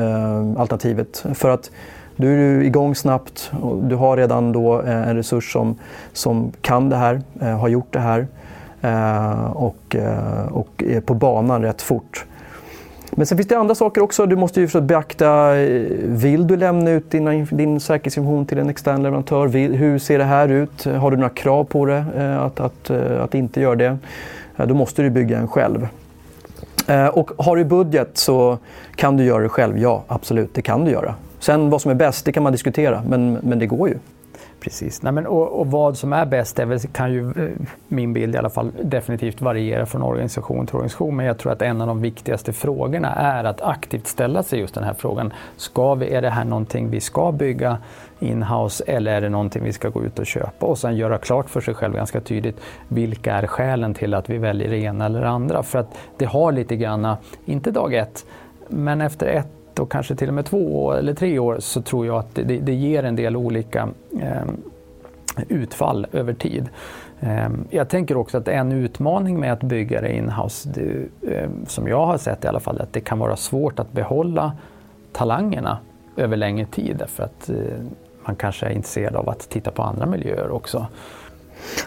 [0.58, 1.24] alternativet.
[1.34, 1.70] För att
[2.16, 5.76] du är igång snabbt och du har redan då en resurs som,
[6.12, 7.22] som kan det här,
[7.58, 8.26] har gjort det här.
[9.54, 9.96] och,
[10.50, 12.26] och är på banan rätt fort.
[13.16, 14.26] Men sen finns det andra saker också.
[14.26, 19.02] Du måste ju beakta, eh, vill du lämna ut din, din säkerhetsinformation till en extern
[19.02, 19.46] leverantör?
[19.46, 20.84] Vill, hur ser det här ut?
[20.84, 23.98] Har du några krav på det, eh, att, att, eh, att inte göra det?
[24.56, 25.88] Då måste du bygga en själv.
[27.12, 28.58] Och har du budget så
[28.96, 29.78] kan du göra det själv.
[29.78, 31.14] Ja, absolut, det kan du göra.
[31.38, 33.94] Sen vad som är bäst, det kan man diskutera, men, men det går ju.
[34.60, 35.02] Precis.
[35.02, 37.50] Nej, men, och, och, vad som är bäst är väl, kan ju, eh,
[37.88, 41.16] min bild i alla fall, definitivt variera från organisation till organisation.
[41.16, 44.74] Men jag tror att en av de viktigaste frågorna är att aktivt ställa sig just
[44.74, 45.32] den här frågan.
[45.56, 47.78] Ska vi, är det här någonting vi ska bygga
[48.18, 50.66] inhouse eller är det någonting vi ska gå ut och köpa?
[50.66, 54.38] Och sen göra klart för sig själv ganska tydligt vilka är skälen till att vi
[54.38, 55.62] väljer det ena eller det andra.
[55.62, 58.26] För att det har lite grann, inte dag ett,
[58.68, 62.16] men efter ett och kanske till och med två eller tre år så tror jag
[62.16, 63.88] att det, det ger en del olika
[64.20, 64.42] eh,
[65.48, 66.68] utfall över tid.
[67.20, 71.88] Eh, jag tänker också att en utmaning med att bygga det inhouse, det, eh, som
[71.88, 74.52] jag har sett i alla fall, att det kan vara svårt att behålla
[75.12, 75.78] talangerna
[76.16, 77.56] över längre tid därför att eh,
[78.26, 80.86] man kanske är intresserad av att titta på andra miljöer också.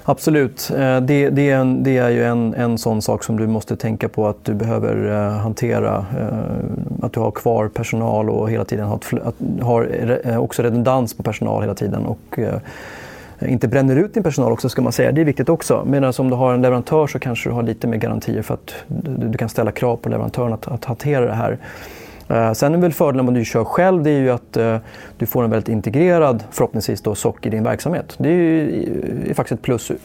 [0.04, 0.72] Absolut.
[0.72, 3.76] Eh, det, det, är, en, det är ju en, en sån sak som du måste
[3.76, 6.06] tänka på att du behöver eh, hantera.
[6.20, 9.00] Eh, att du har kvar personal och hela tiden har,
[9.64, 12.06] har också redundans på personal hela tiden.
[12.06, 12.40] Och,
[13.42, 15.12] inte bränner ut din personal också ska man säga.
[15.12, 15.84] Det är viktigt också.
[15.86, 18.74] Medan om du har en leverantör så kanske du har lite mer garantier för att
[18.88, 21.58] du, du kan ställa krav på leverantören att, att hantera det här.
[22.30, 24.78] Eh, sen är väl fördelen om du kör själv det är ju att eh,
[25.18, 28.16] du får en väldigt integrerad, förhoppningsvis, då, SOC i din verksamhet.
[28.18, 28.84] Det är, ju,
[29.24, 29.98] eh, är faktiskt ett plus ur,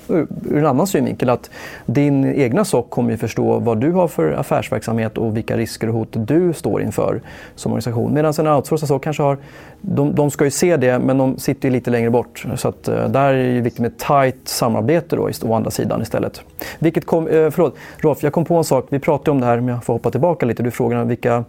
[0.48, 1.30] ur en annan synvinkel.
[1.30, 1.50] Att
[1.86, 5.94] din egna SOC kommer ju förstå vad du har för affärsverksamhet och vilka risker och
[5.94, 7.20] hot du står inför
[7.54, 8.14] som organisation.
[8.14, 9.38] Medan en outsourcad SOC kanske har,
[9.80, 12.44] de, de ska ju se det men de sitter ju lite längre bort.
[12.56, 16.42] Så att, eh, där är det viktigt med tajt samarbete då, å andra sidan istället.
[16.78, 18.86] Vilket kom, eh, förlåt, Rolf, jag kom på en sak.
[18.88, 20.62] Vi pratade om det här, om jag får hoppa tillbaka lite.
[20.62, 21.44] Du frågade vilka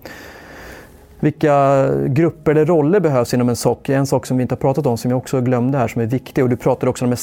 [1.24, 3.90] vilka grupper eller roller behövs inom en SOC?
[3.90, 6.06] En sak som vi inte har pratat om som jag också glömde här som är
[6.06, 7.16] viktig och du pratade också om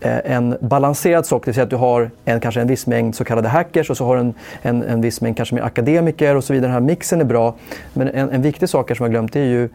[0.00, 3.14] en eh, balanserad SOC, det vill säga att du har en, kanske en viss mängd
[3.14, 6.36] så kallade hackers och så har du en, en, en viss mängd kanske med akademiker
[6.36, 6.66] och så vidare.
[6.66, 7.54] Den här mixen är bra.
[7.92, 9.68] Men en, en viktig sak som jag glömt är ju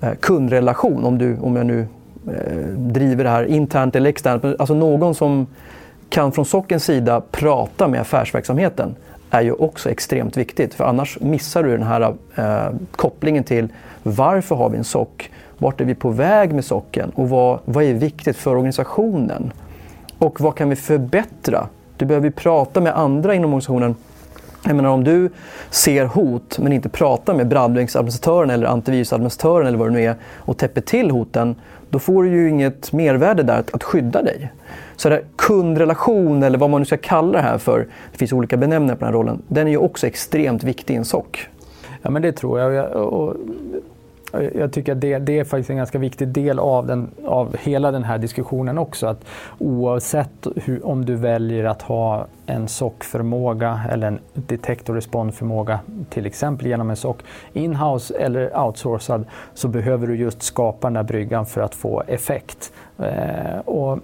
[0.00, 1.04] eh, kundrelation.
[1.04, 1.86] Om, du, om jag nu
[2.26, 4.44] eh, driver det här internt eller externt.
[4.44, 5.46] Alltså någon som
[6.08, 8.94] kan från SOCens sida prata med affärsverksamheten
[9.30, 10.74] är ju också extremt viktigt.
[10.74, 13.68] För annars missar du den här eh, kopplingen till
[14.02, 15.30] varför har vi en sock?
[15.58, 17.10] Vart är vi på väg med socken?
[17.14, 19.52] Och vad, vad är viktigt för organisationen?
[20.18, 21.68] Och vad kan vi förbättra?
[21.96, 23.96] Du behöver prata med andra inom organisationen.
[24.64, 25.30] Jag menar om du
[25.70, 30.56] ser hot men inte pratar med brandväggsadministratören eller antivirusadministratören eller vad det nu är och
[30.56, 31.54] täpper till hoten,
[31.90, 34.52] då får du ju inget mervärde där att, att skydda dig.
[34.96, 38.56] Så det kundrelation, eller vad man nu ska kalla det här för, det finns olika
[38.56, 41.24] benämningar på den här rollen, den är ju också extremt viktig i en SOC.
[42.02, 42.92] Ja men det tror jag.
[42.96, 43.34] Och
[44.32, 47.56] Eh, jag tycker att det, det, är faktiskt en ganska viktig del av, den, av
[47.56, 49.06] hela den här diskussionen också.
[49.06, 49.24] Att
[49.58, 56.26] oavsett hur, om du väljer att ha en SOC-förmåga eller en detect och respond-förmåga, till
[56.26, 57.16] exempel genom en SOC,
[57.52, 62.72] inhouse eller outsourcad, så behöver du just skapa den där bryggan för att få effekt.
[62.98, 63.98] Eh, och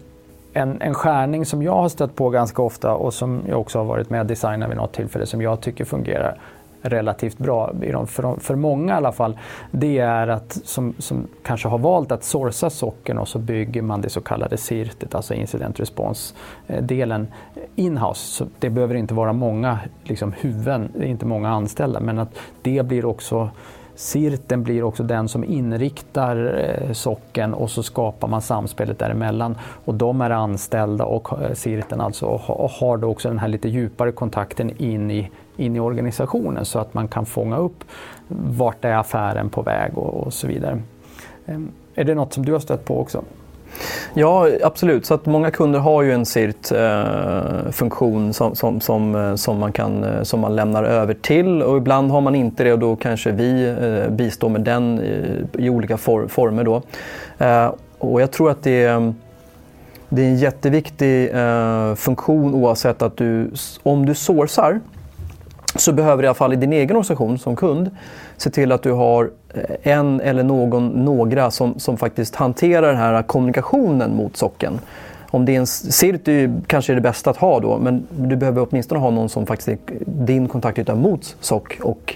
[0.52, 3.84] en, en skärning som jag har stött på ganska ofta och som jag också har
[3.84, 6.38] varit med och designat vid något tillfälle som jag tycker fungerar
[6.84, 7.72] relativt bra,
[8.06, 9.38] för, för många i alla fall,
[9.70, 14.00] det är att som, som kanske har valt att sourca socken och så bygger man
[14.00, 18.20] det så kallade CIRT, alltså incident response-delen eh, inhouse.
[18.20, 23.04] Så det behöver inte vara många liksom, huvuden, inte många anställda, men att det blir
[23.04, 23.50] också
[23.96, 29.58] Sirten blir också den som inriktar eh, socken och så skapar man samspelet däremellan.
[29.84, 33.68] Och de är anställda och eh, Sirten alltså och har då också den här lite
[33.68, 37.84] djupare kontakten in i, in i organisationen så att man kan fånga upp
[38.28, 40.78] vart är affären på väg och, och så vidare.
[41.46, 43.24] Ehm, är det något som du har stött på också?
[44.14, 45.06] Ja, absolut.
[45.06, 49.72] Så att många kunder har ju en CIRT-funktion eh, som, som, som, eh, som, man
[49.72, 52.96] kan, eh, som man lämnar över till och ibland har man inte det och då
[52.96, 56.64] kanske vi eh, bistår med den i, i olika for, former.
[56.64, 56.82] Då.
[57.38, 59.14] Eh, och jag tror att det är,
[60.08, 63.50] det är en jätteviktig eh, funktion oavsett att du,
[63.82, 64.80] om du sourcar
[65.76, 67.90] så behöver du i alla fall i din egen organisation som kund
[68.36, 72.96] se till att du har eh, en eller någon, några som, som faktiskt hanterar den
[72.96, 74.80] här kommunikationen mot socken.
[75.30, 78.66] Om det är en CIRT kanske är det bästa att ha då, men du behöver
[78.70, 82.14] åtminstone ha någon som faktiskt är din kontaktyta mot SOC och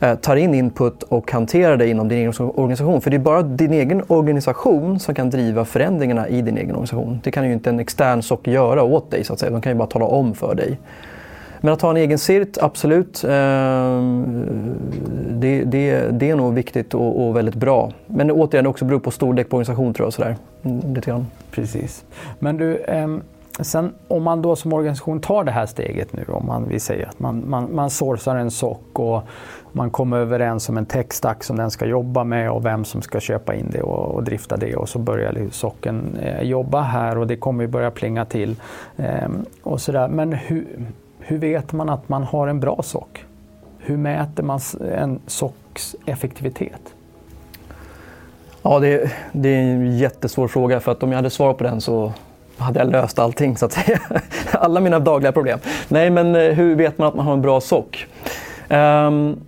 [0.00, 3.00] eh, tar in input och hanterar det inom din egen organisation.
[3.00, 7.20] För det är bara din egen organisation som kan driva förändringarna i din egen organisation.
[7.24, 9.52] Det kan ju inte en extern SOC göra åt dig, så att säga.
[9.52, 10.78] de kan ju bara tala om för dig.
[11.60, 13.24] Men att ha en egen CIRT, absolut.
[13.24, 13.30] Eh,
[15.30, 17.92] det, det, det är nog viktigt och, och, väldigt bra.
[18.06, 20.12] Men återigen, det också beror på storlek på organisation tror jag.
[20.12, 20.36] Sådär.
[20.62, 21.26] Mm, lite grann.
[21.50, 22.04] Precis.
[22.38, 23.22] Men du, ehm,
[23.60, 27.06] sen om man då som organisation tar det här steget nu, om man, vi säger
[27.06, 29.22] att man, man, man sourcar en SOC och
[29.72, 33.20] man kommer överens om en techstack som den ska jobba med och vem som ska
[33.20, 37.26] köpa in det och, och drifta det och så börjar socken eh, jobba här och
[37.26, 38.56] det kommer ju börja plinga till.
[38.96, 40.08] Ehm, och sådär.
[40.08, 40.66] Men hur,
[41.30, 43.24] hur vet man att man har en bra sock?
[43.78, 44.60] Hur mäter man
[44.94, 46.94] en socks effektivitet?
[48.62, 51.80] Ja, det, det, är en jättesvår fråga för att om jag hade svar på den
[51.80, 52.12] så
[52.58, 54.00] hade jag löst allting så att säga.
[54.52, 55.58] Alla mina dagliga problem.
[55.88, 58.06] Nej, men eh, hur vet man att man har en bra sock?
[58.68, 59.40] Um,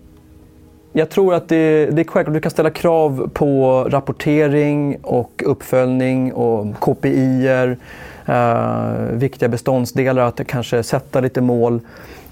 [0.92, 6.32] jag tror att det, det är självklart, du kan ställa krav på rapportering och uppföljning
[6.32, 7.76] och KPI-er
[8.26, 11.80] eh, viktiga beståndsdelar, att kanske sätta lite mål,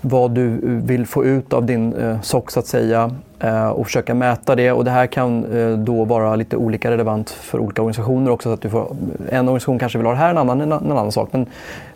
[0.00, 4.14] vad du vill få ut av din eh, sock så att säga eh, och försöka
[4.14, 4.72] mäta det.
[4.72, 8.48] Och det här kan eh, då vara lite olika relevant för olika organisationer också.
[8.48, 8.96] Så att du får,
[9.28, 11.28] en organisation kanske vill ha det här, en annan en, en annan sak.
[11.32, 11.46] Men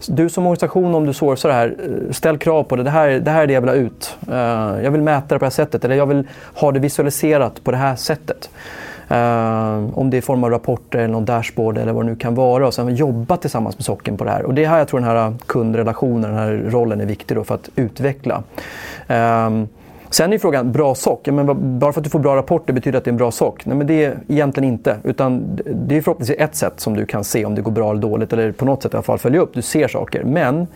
[0.07, 2.83] du som organisation, om du sourcar det här, eh, ställ krav på det.
[2.83, 4.16] Det här, det här är det jag vill ha ut.
[4.28, 7.64] Eh, jag vill mäta det på det här sättet eller jag vill ha det visualiserat
[7.64, 8.50] på det här sättet.
[9.11, 12.17] Uh, om det är i form av rapporter eller någon dashboard eller vad det nu
[12.17, 12.67] kan vara.
[12.67, 14.43] Och sen jobba tillsammans med socken på det här.
[14.43, 17.37] Och det är här jag tror den här eh, kundrelationen, den här rollen är viktig
[17.37, 18.43] då för att utveckla.
[19.11, 19.64] Uh,
[20.11, 21.27] Sen är frågan, bra sock?
[21.27, 23.31] Men bara för att du får bra rapporter betyder det att det är en bra
[23.31, 23.67] sock?
[23.67, 24.97] Nej, men det är egentligen inte.
[25.05, 28.01] Utan det är förhoppningsvis ett sätt som du kan se om det går bra eller
[28.01, 28.33] dåligt.
[28.33, 29.55] Eller på något sätt i alla fall följa upp.
[29.55, 30.25] Du ser saker.
[30.25, 30.67] Men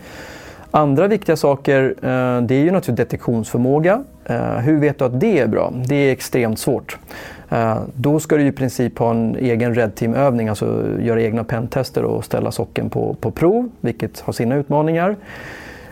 [0.71, 4.03] andra viktiga saker, eh, det är ju naturligtvis detektionsförmåga.
[4.59, 5.73] Hur vet du att det är bra?
[5.85, 6.97] Det är extremt svårt.
[7.49, 12.03] Eh, då ska du i princip ha en egen Red Team-övning, alltså göra egna pentester
[12.03, 15.15] och ställa socken på, på prov, vilket har sina utmaningar.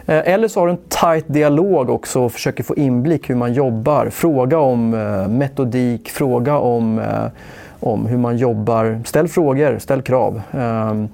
[0.05, 3.53] Eh, eller så har du en tight dialog också och försöker få inblick hur man
[3.53, 4.09] jobbar.
[4.09, 7.01] Fråga om eh, metodik, fråga om,
[7.79, 9.01] om hur man jobbar.
[9.05, 10.41] Ställ frågor, ställ krav.
[10.51, 11.07] Ehm,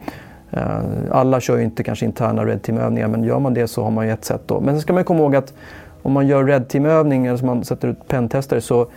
[1.12, 4.06] alla kör ju inte kanske interna Red Team-övningar men gör man det så har man
[4.06, 4.41] ju ett sätt.
[4.45, 4.60] Då.
[4.60, 5.53] Men sen ska man komma ihåg att
[6.01, 8.88] om man gör Red Team-övning, alltså man sätter ut pentester, så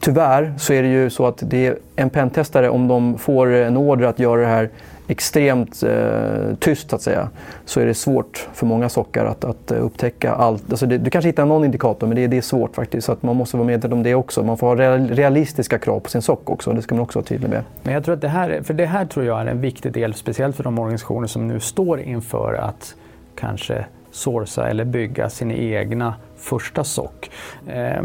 [0.00, 3.76] tyvärr så är det ju så att det är en pentestare, om de får en
[3.76, 4.70] order att göra det här
[5.10, 7.28] extremt eh, tyst så att säga,
[7.64, 10.70] så är det svårt för många sockar att, att eh, upptäcka allt.
[10.70, 13.06] Alltså det, du kanske hittar någon indikator men det, det, är svårt faktiskt.
[13.06, 14.42] Så att man måste vara medveten om det också.
[14.42, 16.72] Man får ha realistiska krav på sin sock också.
[16.72, 17.62] Det ska man också vara tydlig med.
[17.82, 20.14] Men jag tror att det här, för det här tror jag är en viktig del,
[20.14, 22.94] speciellt för de organisationer som nu står inför att
[23.34, 27.30] kanske sourca eller bygga sin egna första sock.
[27.66, 28.02] Eh,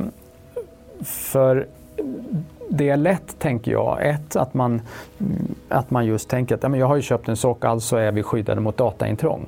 [1.04, 1.68] för
[2.70, 4.82] det är lätt, tänker jag, ett att man,
[5.70, 8.12] att man just tänker att ja, men jag har ju köpt en sock, alltså är
[8.12, 9.48] vi skyddade mot dataintrång.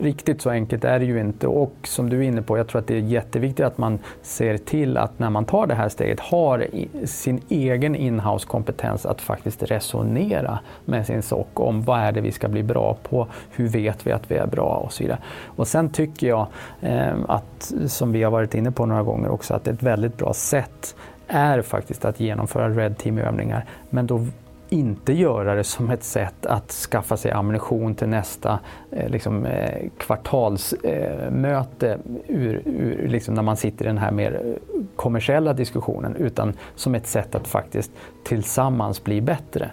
[0.00, 2.80] Riktigt så enkelt är det ju inte och som du är inne på, jag tror
[2.80, 6.20] att det är jätteviktigt att man ser till att när man tar det här steget
[6.20, 6.66] har
[7.06, 12.32] sin egen inhouse kompetens att faktiskt resonera med sin sock om vad är det vi
[12.32, 15.18] ska bli bra på, hur vet vi att vi är bra och så vidare.
[15.44, 16.46] Och sen tycker jag
[16.80, 20.34] eh, att, som vi har varit inne på några gånger också, att ett väldigt bra
[20.34, 24.26] sätt är faktiskt att genomföra Red Team-övningar, men då
[24.72, 28.58] inte göra det som ett sätt att skaffa sig ammunition till nästa
[28.90, 34.58] eh, liksom, eh, kvartalsmöte eh, ur, ur, liksom när man sitter i den här mer
[34.96, 37.90] kommersiella diskussionen utan som ett sätt att faktiskt
[38.24, 39.70] tillsammans bli bättre.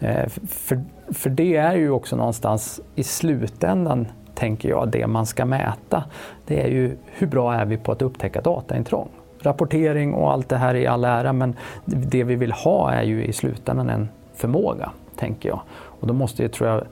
[0.00, 5.44] Eh, för, för det är ju också någonstans i slutändan tänker jag, det man ska
[5.44, 6.04] mäta.
[6.46, 9.08] Det är ju hur bra är vi på att upptäcka dataintrång?
[9.42, 13.24] Rapportering och allt det här i all ära men det vi vill ha är ju
[13.24, 14.08] i slutändan en
[14.42, 15.60] förmåga, tänker jag.
[15.70, 16.84] Och då måste ju, tror jag,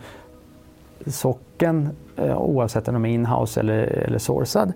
[1.06, 4.72] socken, eh, oavsett om de är inhouse eller, eller sourcad,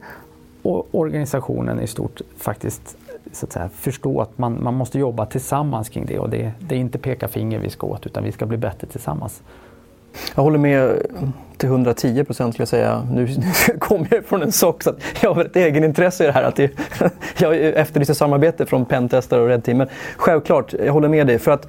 [0.63, 2.97] och organisationen i stort faktiskt
[3.33, 6.75] så att säga, förstå att man, man måste jobba tillsammans kring det och det, det
[6.75, 9.43] är inte peka finger vi ska åt utan vi ska bli bättre tillsammans.
[10.35, 11.03] Jag håller med
[11.57, 13.03] till 110 procent skulle jag säga.
[13.13, 16.43] Nu, nu kommer jag från en sock så jag har ett egenintresse i det här.
[16.43, 16.73] Att det,
[17.39, 19.79] jag efterlyser samarbete från pentester och Red Team.
[19.79, 21.39] Men självklart, jag håller med dig.
[21.39, 21.69] För att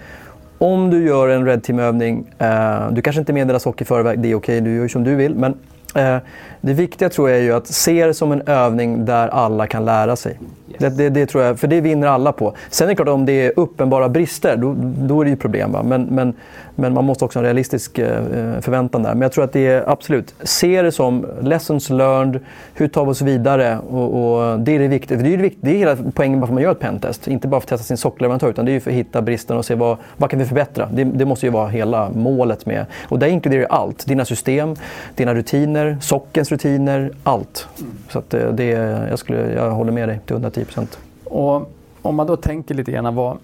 [0.57, 4.31] om du gör en Red Team-övning, eh, du kanske inte meddelar sock i förväg, det
[4.31, 5.35] är okej, du gör som du vill.
[5.35, 5.53] Men
[5.95, 6.17] eh,
[6.61, 9.85] det viktiga tror jag är ju att se det som en övning där alla kan
[9.85, 10.39] lära sig.
[10.69, 10.79] Yes.
[10.79, 12.53] Det, det, det, tror jag, för det vinner alla på.
[12.69, 15.71] Sen är det klart om det är uppenbara brister, då, då är det ju problem.
[15.71, 15.83] Va?
[15.83, 16.33] Men, men
[16.75, 19.13] men man måste också ha en realistisk eh, eh, förväntan där.
[19.13, 22.39] Men jag tror att det är absolut, se det som lessons learned,
[22.73, 23.79] hur tar vi oss vidare?
[23.89, 25.17] Och, och det är det viktiga.
[25.17, 27.27] Det är, det, det är hela poängen varför man gör ett pentest.
[27.27, 29.65] Inte bara för att testa sin sockleverantör utan det är för att hitta bristen och
[29.65, 30.89] se vad, vad kan vi förbättra.
[30.93, 32.85] Det, det måste ju vara hela målet med.
[33.09, 34.05] Och det inkluderar allt.
[34.05, 34.75] Dina system,
[35.15, 37.67] dina rutiner, sockens rutiner, allt.
[38.09, 38.65] Så att eh, det,
[39.09, 40.99] jag, skulle, jag håller med dig till 110 procent.
[41.23, 41.71] Och
[42.01, 43.37] om man då tänker lite grann vad,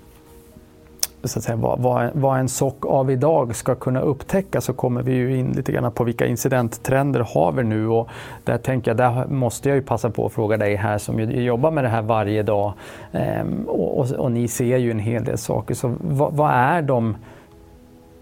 [1.23, 5.03] så att säga, vad, vad, vad en sock av idag ska kunna upptäcka så kommer
[5.03, 8.09] vi ju in lite grann på vilka incidenttrender har vi nu och
[8.43, 11.71] där tänker jag, där måste jag ju passa på att fråga dig här som jobbar
[11.71, 12.73] med det här varje dag
[13.11, 15.73] ehm, och, och, och, ni ser ju en hel del saker.
[15.73, 17.15] Så vad, vad är de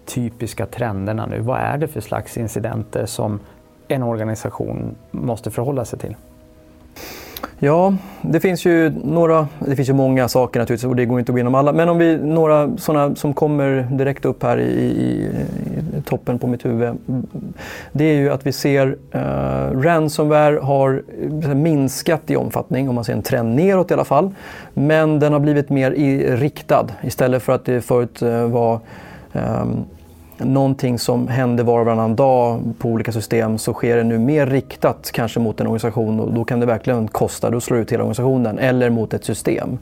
[0.06, 1.40] typiska trenderna nu?
[1.40, 3.40] Vad är det för slags incidenter som
[3.88, 6.16] en organisation måste förhålla sig till?
[7.62, 11.32] Ja, det finns ju några, det finns ju många saker naturligtvis och det går inte
[11.32, 11.72] att gå igenom alla.
[11.72, 15.30] Men om vi, några sådana som kommer direkt upp här i, i,
[15.98, 16.96] i, toppen på mitt huvud.
[17.92, 21.02] Det är ju att vi ser eh, ransomware har
[21.44, 24.30] eh, minskat i omfattning, om man ser en trend neråt i alla fall.
[24.74, 28.80] Men den har blivit mer i, riktad istället för att det förut eh, var
[29.32, 29.64] eh,
[30.44, 34.46] någonting som händer var och varannan dag på olika system så sker det nu mer
[34.46, 37.92] riktat kanske mot en organisation och då kan det verkligen kosta, då slår det ut
[37.92, 39.78] hela organisationen, eller mot ett system.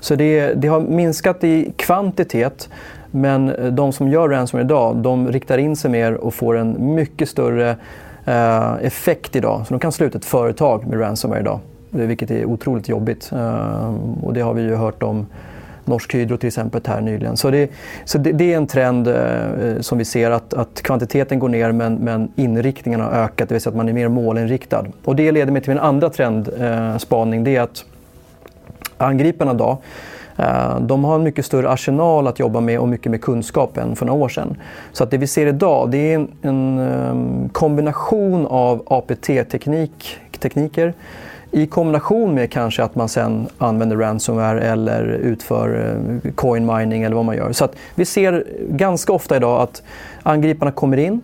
[0.00, 2.68] Så det, det har minskat i kvantitet
[3.14, 7.28] men de som gör ransomware idag, de riktar in sig mer och får en mycket
[7.28, 7.76] större
[8.24, 9.66] eh, effekt idag.
[9.66, 13.32] Så de kan sluta ett företag med ransomware idag, vilket är otroligt jobbigt.
[13.32, 15.26] Eh, och det har vi ju hört om
[15.84, 17.36] Norsk Hydro till exempel här nyligen.
[17.36, 17.70] Så det,
[18.04, 21.72] så det, det är en trend eh, som vi ser att, att kvantiteten går ner
[21.72, 24.84] men, men inriktningen har ökat, det vill säga att man är mer målinriktad.
[25.04, 27.84] Och det leder mig till min andra trendspaning, eh, det är att
[28.96, 29.76] angriparna idag
[30.36, 33.96] eh, de har en mycket större arsenal att jobba med och mycket mer kunskap än
[33.96, 34.56] för några år sedan.
[34.92, 40.94] Så att det vi ser idag det är en, en eh, kombination av APT-tekniker
[41.52, 47.16] i kombination med kanske att man sen använder ransomware eller utför eh, coin mining eller
[47.16, 47.52] vad man gör.
[47.52, 49.82] Så att vi ser ganska ofta idag att
[50.22, 51.20] angriparna kommer in,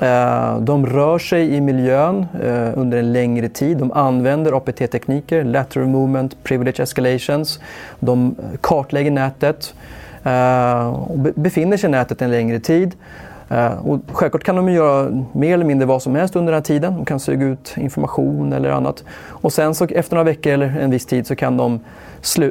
[0.00, 3.76] eh, de rör sig i miljön eh, under en längre tid.
[3.78, 7.60] De använder APT-tekniker, lateral movement, privilege escalations.
[8.00, 9.74] De kartlägger nätet
[10.92, 12.94] och befinner sig i nätet en längre tid.
[13.48, 16.64] Eh, och självklart kan de göra mer eller mindre vad som helst under den här
[16.64, 16.94] tiden.
[16.94, 19.04] De kan suga ut information eller annat.
[19.28, 21.80] Och sen så efter några veckor eller en viss tid så kan de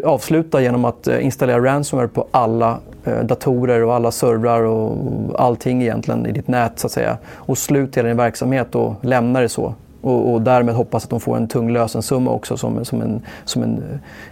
[0.04, 4.98] avsluta genom att eh, installera ransomware på alla eh, datorer och alla servrar och
[5.38, 7.18] allting egentligen i ditt nät så att säga.
[7.34, 9.74] Och sluta hela din verksamhet och lämna det så.
[10.02, 13.64] Och, och, därmed hoppas att de får en tung lösensumma också som, som, en, som
[13.64, 13.84] en,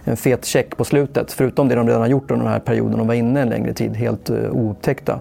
[0.04, 1.32] en fet check på slutet.
[1.32, 3.72] Förutom det de redan har gjort under den här perioden de var inne en längre
[3.72, 5.20] tid, helt uh, oupptäckta.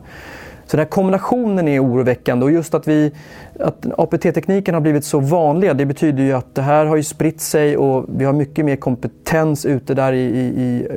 [0.72, 3.12] Så den här kombinationen är oroväckande och just att, vi,
[3.60, 7.42] att APT-tekniken har blivit så vanlig, det betyder ju att det här har ju spritt
[7.42, 10.88] sig och vi har mycket mer kompetens ute där i, i, i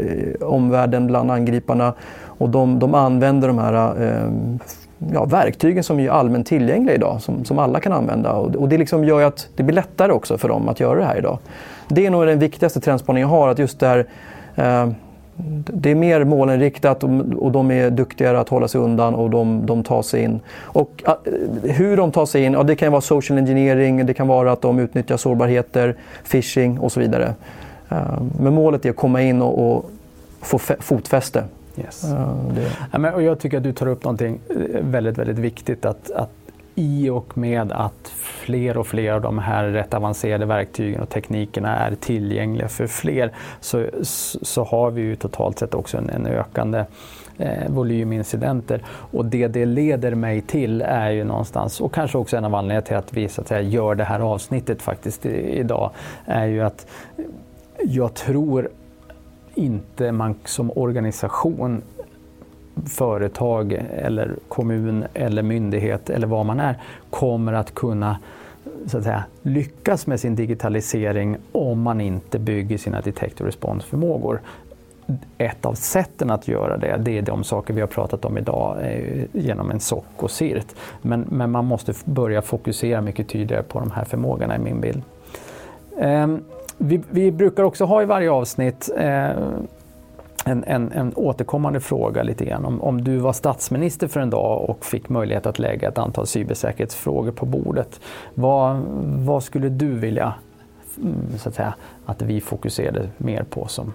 [0.40, 1.94] eh, omvärlden bland angriparna
[2.26, 4.30] och de, de använder de här eh,
[5.12, 8.32] ja, verktygen som är allmänt tillgängliga idag, som, som alla kan använda.
[8.32, 11.04] Och, och det liksom gör att det blir lättare också för dem att göra det
[11.04, 11.38] här idag.
[11.88, 14.06] Det är nog den viktigaste trendspaningen jag har, att just det här
[14.54, 14.92] eh,
[15.36, 17.04] det är mer målinriktat
[17.38, 20.40] och de är duktigare att hålla sig undan och de, de tar sig in.
[20.60, 21.04] Och
[21.62, 24.62] hur de tar sig in, ja, det kan vara social engineering, det kan vara att
[24.62, 25.96] de utnyttjar sårbarheter,
[26.30, 27.34] phishing och så vidare.
[27.88, 29.90] Eh, men målet är att komma in och, och
[30.40, 31.44] få fotfäste.
[31.78, 32.00] Yes.
[32.00, 32.70] Det...
[32.92, 35.84] Ja, men, och jag tycker att du tar upp någonting eh, väldigt, väldigt viktigt.
[35.84, 36.30] Att, att
[36.74, 41.76] i och med att fler och fler av de här rätt avancerade verktygen och teknikerna
[41.76, 43.86] är tillgängliga för fler så,
[44.42, 46.84] så har vi ju totalt sett också en, en ökande
[47.38, 48.82] eh, volymincidenter.
[48.88, 52.86] Och det det leder mig till är ju någonstans, och kanske också en av anledningarna
[52.86, 55.90] till att vi så att säga, gör det här avsnittet faktiskt i, idag,
[56.26, 56.86] är ju att
[57.82, 58.68] jag tror
[59.54, 61.82] inte man som organisation
[62.86, 66.78] företag eller kommun eller myndighet eller vad man är
[67.10, 68.16] kommer att kunna
[68.86, 74.40] så att säga, lyckas med sin digitalisering om man inte bygger sina detect och responsförmågor.
[75.38, 78.76] Ett av sätten att göra det, det är de saker vi har pratat om idag
[78.82, 80.76] eh, genom en SOC och CIRT.
[81.02, 85.02] Men, men man måste börja fokusera mycket tydligare på de här förmågorna i min bild.
[85.98, 86.26] Eh,
[86.78, 89.30] vi, vi, brukar också ha i varje avsnitt eh,
[90.44, 92.64] en, en, en återkommande fråga lite grann.
[92.64, 96.26] Om, om du var statsminister för en dag och fick möjlighet att lägga ett antal
[96.26, 98.00] cybersäkerhetsfrågor på bordet.
[98.34, 100.34] Vad, vad skulle du vilja
[101.02, 101.74] mm, så att, säga,
[102.06, 103.92] att vi fokuserade mer på som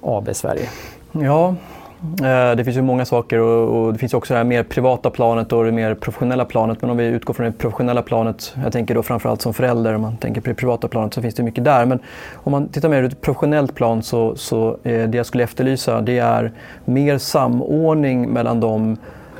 [0.00, 0.68] AB Sverige?
[1.12, 1.54] Ja,
[2.02, 5.52] Eh, det finns ju många saker och, det finns också det här mer privata planet
[5.52, 6.82] och det mer professionella planet.
[6.82, 10.00] Men om vi utgår från det professionella planet, jag tänker då framförallt som förälder, om
[10.00, 11.86] man tänker på det privata planet så finns det mycket där.
[11.86, 11.98] Men
[12.34, 16.00] om man tittar mer ur ett professionellt plan så, så eh, det jag skulle efterlysa
[16.00, 16.52] det är
[16.84, 18.96] mer samordning mellan de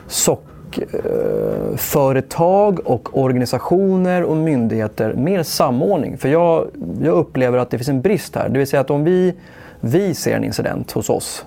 [0.07, 5.15] sockföretag eh, och organisationer och myndigheter.
[5.15, 6.19] Mer samordning.
[6.19, 6.67] För jag,
[7.03, 8.49] jag upplever att det finns en brist här.
[8.49, 9.35] Det vill säga att om vi,
[9.81, 11.45] vi ser en incident hos oss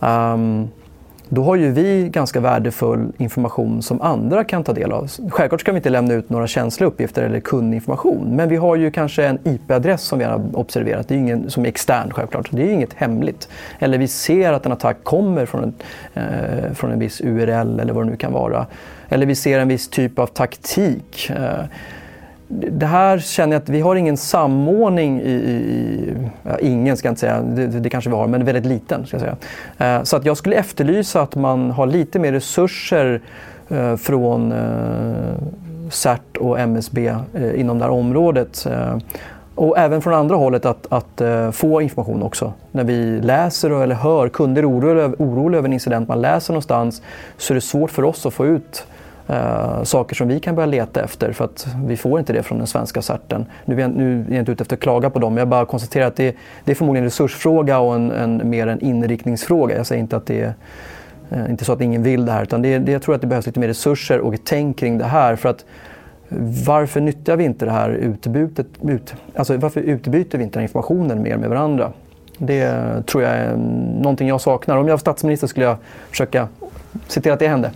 [0.00, 0.68] Um,
[1.30, 5.08] då har ju vi ganska värdefull information som andra kan ta del av.
[5.30, 8.36] Självklart ska vi inte lämna ut några känsliga uppgifter eller kundinformation.
[8.36, 11.08] Men vi har ju kanske en IP-adress som vi har observerat.
[11.08, 12.48] Det är ingen som är extern självklart.
[12.50, 13.48] Det är inget hemligt.
[13.78, 15.74] Eller vi ser att en attack kommer från en,
[16.14, 18.66] eh, från en viss URL eller vad det nu kan vara.
[19.08, 21.30] Eller vi ser en viss typ av taktik.
[21.30, 21.64] Eh,
[22.48, 27.12] det här känner jag att vi har ingen samordning i, i ja, ingen ska jag
[27.12, 29.06] inte säga, det, det, kanske vi har, men väldigt liten.
[29.06, 29.96] Ska jag säga.
[29.96, 33.20] Eh, så att jag skulle efterlysa att man har lite mer resurser
[33.68, 38.66] eh, från eh, CERT och MSB eh, inom det här området.
[38.70, 38.96] Eh,
[39.54, 42.52] och även från andra hållet att, att eh, få information också.
[42.72, 47.02] När vi läser eller hör kunder oroliga, oroliga över en incident man läser någonstans
[47.36, 48.86] så är det svårt för oss att få ut
[49.30, 52.58] Uh, saker som vi kan börja leta efter för att vi får inte det från
[52.58, 53.46] den svenska certen.
[53.64, 56.06] Nu är, nu är jag inte ute efter att klaga på dem, jag bara konstaterar
[56.06, 59.76] att det, det är förmodligen en resursfråga och en, en, mer en inriktningsfråga.
[59.76, 60.54] Jag säger inte att det är
[61.32, 63.26] uh, inte så att ingen vill det här, utan det, det, jag tror att det
[63.26, 65.36] behövs lite mer resurser och ett tänk kring det här.
[65.36, 65.64] För att
[66.66, 68.66] varför nyttjar vi inte det här utbytet?
[68.82, 71.92] Ut, alltså varför utbyter vi inte den informationen mer med varandra?
[72.38, 72.72] Det
[73.06, 73.56] tror jag är
[74.02, 74.76] någonting jag saknar.
[74.76, 75.76] Om jag var statsminister skulle jag
[76.10, 76.48] försöka
[77.06, 77.70] se till att det hände.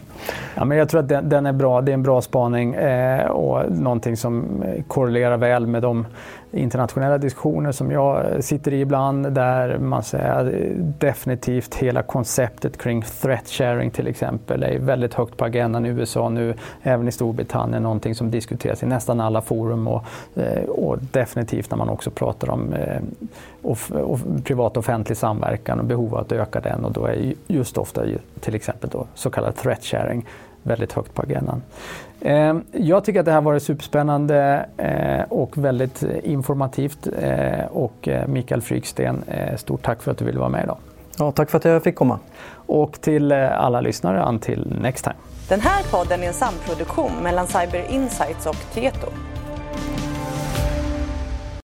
[0.55, 1.81] Ja, men jag tror att den, den, är bra.
[1.81, 6.07] Det är en bra spaning eh, och någonting som korrelerar väl med de
[6.53, 13.49] internationella diskussioner som jag sitter i ibland där man säger definitivt hela konceptet kring threat
[13.49, 18.15] sharing till exempel är väldigt högt på agendan i USA nu, även i Storbritannien, någonting
[18.15, 20.05] som diskuteras i nästan alla forum och,
[20.37, 23.03] eh, och definitivt när man också pratar om eh,
[23.63, 27.79] och, och privat offentlig samverkan och behov av att öka den och då är just
[27.79, 28.03] ofta
[28.41, 30.12] till exempel då så kallad threat sharing
[30.63, 31.63] väldigt högt på agendan.
[32.21, 37.09] Ehm, jag tycker att det här varit superspännande eh, och väldigt informativt.
[37.19, 39.25] Eh, och eh, Mikael Fryksten,
[39.57, 40.77] stort tack för att du ville vara med idag.
[41.19, 42.19] Ja, tack för att jag fick komma.
[42.55, 45.17] Och till alla lyssnare, until next time.
[45.49, 49.07] Den här podden är en samproduktion mellan Cyber Insights och Tieto.